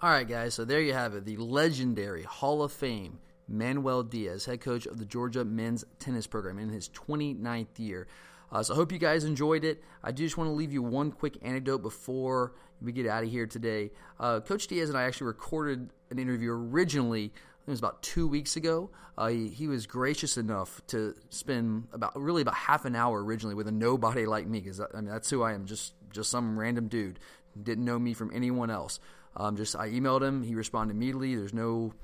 All 0.00 0.10
right, 0.10 0.28
guys. 0.28 0.54
So 0.54 0.64
there 0.64 0.80
you 0.80 0.92
have 0.92 1.14
it. 1.14 1.24
The 1.24 1.36
legendary 1.36 2.22
Hall 2.22 2.62
of 2.62 2.72
Fame 2.72 3.18
Manuel 3.48 4.02
Diaz, 4.02 4.44
head 4.44 4.60
coach 4.60 4.86
of 4.86 4.98
the 4.98 5.04
Georgia 5.04 5.44
men's 5.44 5.84
tennis 5.98 6.26
program 6.26 6.58
in 6.58 6.68
his 6.68 6.88
29th 6.90 7.78
year. 7.78 8.06
Uh, 8.50 8.62
so 8.62 8.74
I 8.74 8.76
hope 8.76 8.92
you 8.92 8.98
guys 8.98 9.24
enjoyed 9.24 9.64
it. 9.64 9.82
I 10.02 10.12
do 10.12 10.24
just 10.24 10.36
want 10.36 10.48
to 10.48 10.54
leave 10.54 10.72
you 10.72 10.82
one 10.82 11.10
quick 11.10 11.36
anecdote 11.42 11.82
before 11.82 12.52
we 12.80 12.92
get 12.92 13.06
out 13.06 13.24
of 13.24 13.30
here 13.30 13.46
today. 13.46 13.90
Uh, 14.20 14.40
coach 14.40 14.66
Diaz 14.66 14.88
and 14.88 14.98
I 14.98 15.02
actually 15.04 15.28
recorded 15.28 15.90
an 16.10 16.18
interview 16.18 16.52
originally. 16.52 17.26
It 17.26 17.70
was 17.70 17.78
about 17.80 18.02
two 18.02 18.28
weeks 18.28 18.56
ago. 18.56 18.90
Uh, 19.18 19.28
he, 19.28 19.48
he 19.48 19.66
was 19.66 19.86
gracious 19.86 20.36
enough 20.36 20.80
to 20.88 21.14
spend 21.30 21.88
about 21.92 22.20
really 22.20 22.42
about 22.42 22.54
half 22.54 22.84
an 22.84 22.94
hour 22.94 23.24
originally 23.24 23.54
with 23.54 23.66
a 23.66 23.72
nobody 23.72 24.26
like 24.26 24.46
me 24.46 24.60
because 24.60 24.80
I 24.80 24.86
mean 24.94 25.06
that's 25.06 25.30
who 25.30 25.42
I 25.42 25.54
am, 25.54 25.64
just 25.64 25.94
just 26.12 26.30
some 26.30 26.58
random 26.58 26.88
dude, 26.88 27.18
didn't 27.60 27.84
know 27.84 27.98
me 27.98 28.14
from 28.14 28.30
anyone 28.32 28.70
else. 28.70 29.00
Um, 29.36 29.56
just 29.56 29.74
I 29.74 29.88
emailed 29.90 30.22
him, 30.22 30.42
he 30.42 30.54
responded 30.54 30.94
immediately. 30.94 31.34
There's 31.34 31.54
no 31.54 31.94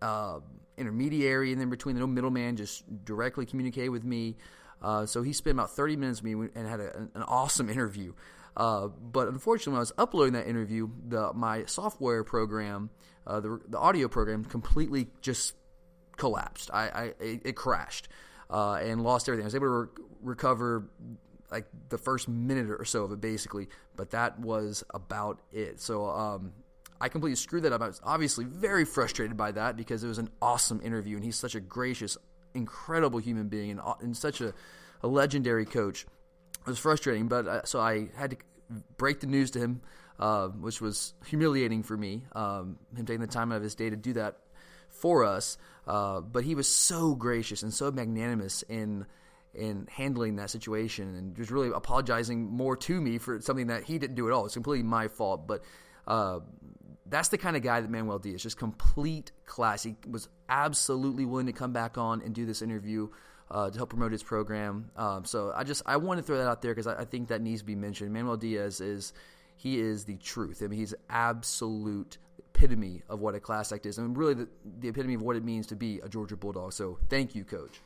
uh, 0.00 0.40
intermediary 0.80 1.52
and 1.52 1.60
then 1.60 1.70
between 1.70 1.94
the 1.94 2.00
no 2.00 2.06
middleman, 2.06 2.56
just 2.56 3.04
directly 3.04 3.46
communicate 3.46 3.92
with 3.92 4.04
me. 4.04 4.36
Uh, 4.82 5.06
so 5.06 5.22
he 5.22 5.32
spent 5.32 5.56
about 5.56 5.70
30 5.70 5.96
minutes 5.96 6.22
with 6.22 6.32
me 6.32 6.48
and 6.54 6.66
had 6.66 6.80
a, 6.80 6.96
an 7.14 7.22
awesome 7.22 7.68
interview. 7.76 8.12
Uh, 8.56 8.88
but 8.88 9.28
unfortunately, 9.28 9.72
when 9.72 9.78
I 9.78 9.80
was 9.80 9.92
uploading 9.96 10.32
that 10.34 10.48
interview, 10.48 10.88
the, 11.06 11.32
my 11.34 11.64
software 11.66 12.24
program, 12.24 12.90
uh, 13.26 13.40
the, 13.40 13.60
the 13.68 13.78
audio 13.78 14.08
program, 14.08 14.44
completely 14.44 15.08
just 15.20 15.54
collapsed. 16.16 16.70
I, 16.72 16.88
I 16.88 17.02
it, 17.20 17.40
it 17.44 17.56
crashed 17.56 18.08
uh, 18.50 18.74
and 18.74 19.02
lost 19.02 19.28
everything. 19.28 19.44
I 19.44 19.46
was 19.46 19.54
able 19.54 19.66
to 19.66 19.70
re- 19.70 19.88
recover 20.22 20.90
like 21.50 21.66
the 21.88 21.98
first 21.98 22.28
minute 22.28 22.70
or 22.70 22.84
so 22.84 23.04
of 23.04 23.12
it, 23.12 23.20
basically, 23.20 23.68
but 23.96 24.10
that 24.10 24.38
was 24.38 24.84
about 24.90 25.40
it. 25.52 25.80
So 25.80 26.06
um, 26.06 26.52
I 27.00 27.08
completely 27.08 27.36
screwed 27.36 27.62
that 27.62 27.72
up. 27.72 27.80
I 27.80 27.86
was 27.86 28.00
obviously 28.04 28.44
very 28.44 28.84
frustrated 28.84 29.36
by 29.36 29.52
that 29.52 29.76
because 29.76 30.04
it 30.04 30.08
was 30.08 30.18
an 30.18 30.28
awesome 30.42 30.80
interview, 30.84 31.16
and 31.16 31.24
he's 31.24 31.36
such 31.36 31.54
a 31.54 31.60
gracious, 31.60 32.18
incredible 32.54 33.18
human 33.18 33.48
being, 33.48 33.70
and, 33.70 33.80
and 34.00 34.16
such 34.16 34.40
a, 34.42 34.52
a 35.02 35.08
legendary 35.08 35.64
coach. 35.64 36.02
It 36.02 36.66
was 36.66 36.78
frustrating, 36.78 37.28
but 37.28 37.46
uh, 37.46 37.64
so 37.64 37.80
I 37.80 38.10
had 38.14 38.32
to 38.32 38.36
break 38.98 39.20
the 39.20 39.26
news 39.26 39.50
to 39.52 39.58
him, 39.58 39.80
uh, 40.18 40.48
which 40.48 40.82
was 40.82 41.14
humiliating 41.24 41.82
for 41.82 41.96
me. 41.96 42.24
Um, 42.32 42.78
him 42.94 43.06
taking 43.06 43.22
the 43.22 43.26
time 43.26 43.50
out 43.50 43.56
of 43.56 43.62
his 43.62 43.74
day 43.74 43.88
to 43.88 43.96
do 43.96 44.12
that 44.14 44.36
for 44.90 45.24
us, 45.24 45.56
uh, 45.86 46.20
but 46.20 46.44
he 46.44 46.54
was 46.54 46.68
so 46.68 47.14
gracious 47.14 47.62
and 47.62 47.72
so 47.72 47.90
magnanimous 47.90 48.62
in 48.68 49.06
in 49.54 49.88
handling 49.90 50.36
that 50.36 50.50
situation, 50.50 51.14
and 51.16 51.34
just 51.34 51.50
really 51.50 51.70
apologizing 51.74 52.44
more 52.44 52.76
to 52.76 53.00
me 53.00 53.18
for 53.18 53.40
something 53.40 53.68
that 53.68 53.84
he 53.84 53.98
didn't 53.98 54.16
do 54.16 54.26
at 54.28 54.34
all. 54.34 54.44
It's 54.44 54.54
completely 54.54 54.84
my 54.84 55.08
fault, 55.08 55.46
but. 55.46 55.62
Uh, 56.06 56.40
that's 57.10 57.28
the 57.28 57.38
kind 57.38 57.56
of 57.56 57.62
guy 57.62 57.80
that 57.80 57.90
Manuel 57.90 58.18
Diaz, 58.18 58.42
just 58.42 58.56
complete 58.56 59.32
class. 59.44 59.82
He 59.82 59.96
was 60.08 60.28
absolutely 60.48 61.24
willing 61.24 61.46
to 61.46 61.52
come 61.52 61.72
back 61.72 61.98
on 61.98 62.22
and 62.22 62.34
do 62.34 62.46
this 62.46 62.62
interview 62.62 63.08
uh, 63.50 63.70
to 63.70 63.76
help 63.76 63.90
promote 63.90 64.12
his 64.12 64.22
program. 64.22 64.90
Um, 64.96 65.24
so 65.24 65.52
I 65.54 65.64
just 65.64 65.82
I 65.84 65.96
want 65.96 66.18
to 66.18 66.22
throw 66.22 66.38
that 66.38 66.48
out 66.48 66.62
there 66.62 66.72
because 66.72 66.86
I, 66.86 67.00
I 67.00 67.04
think 67.04 67.28
that 67.28 67.42
needs 67.42 67.60
to 67.60 67.66
be 67.66 67.74
mentioned. 67.74 68.12
Manuel 68.12 68.36
Diaz 68.36 68.80
is 68.80 69.12
he 69.56 69.80
is 69.80 70.04
the 70.04 70.16
truth. 70.16 70.62
I 70.64 70.68
mean, 70.68 70.78
he's 70.78 70.94
absolute 71.08 72.18
epitome 72.38 73.02
of 73.08 73.20
what 73.20 73.34
a 73.34 73.40
class 73.40 73.72
act 73.72 73.86
is, 73.86 73.98
and 73.98 74.16
really 74.16 74.34
the, 74.34 74.48
the 74.78 74.88
epitome 74.88 75.14
of 75.14 75.22
what 75.22 75.36
it 75.36 75.44
means 75.44 75.66
to 75.68 75.76
be 75.76 76.00
a 76.00 76.08
Georgia 76.08 76.36
Bulldog. 76.36 76.72
So 76.72 76.98
thank 77.08 77.34
you, 77.34 77.44
Coach. 77.44 77.80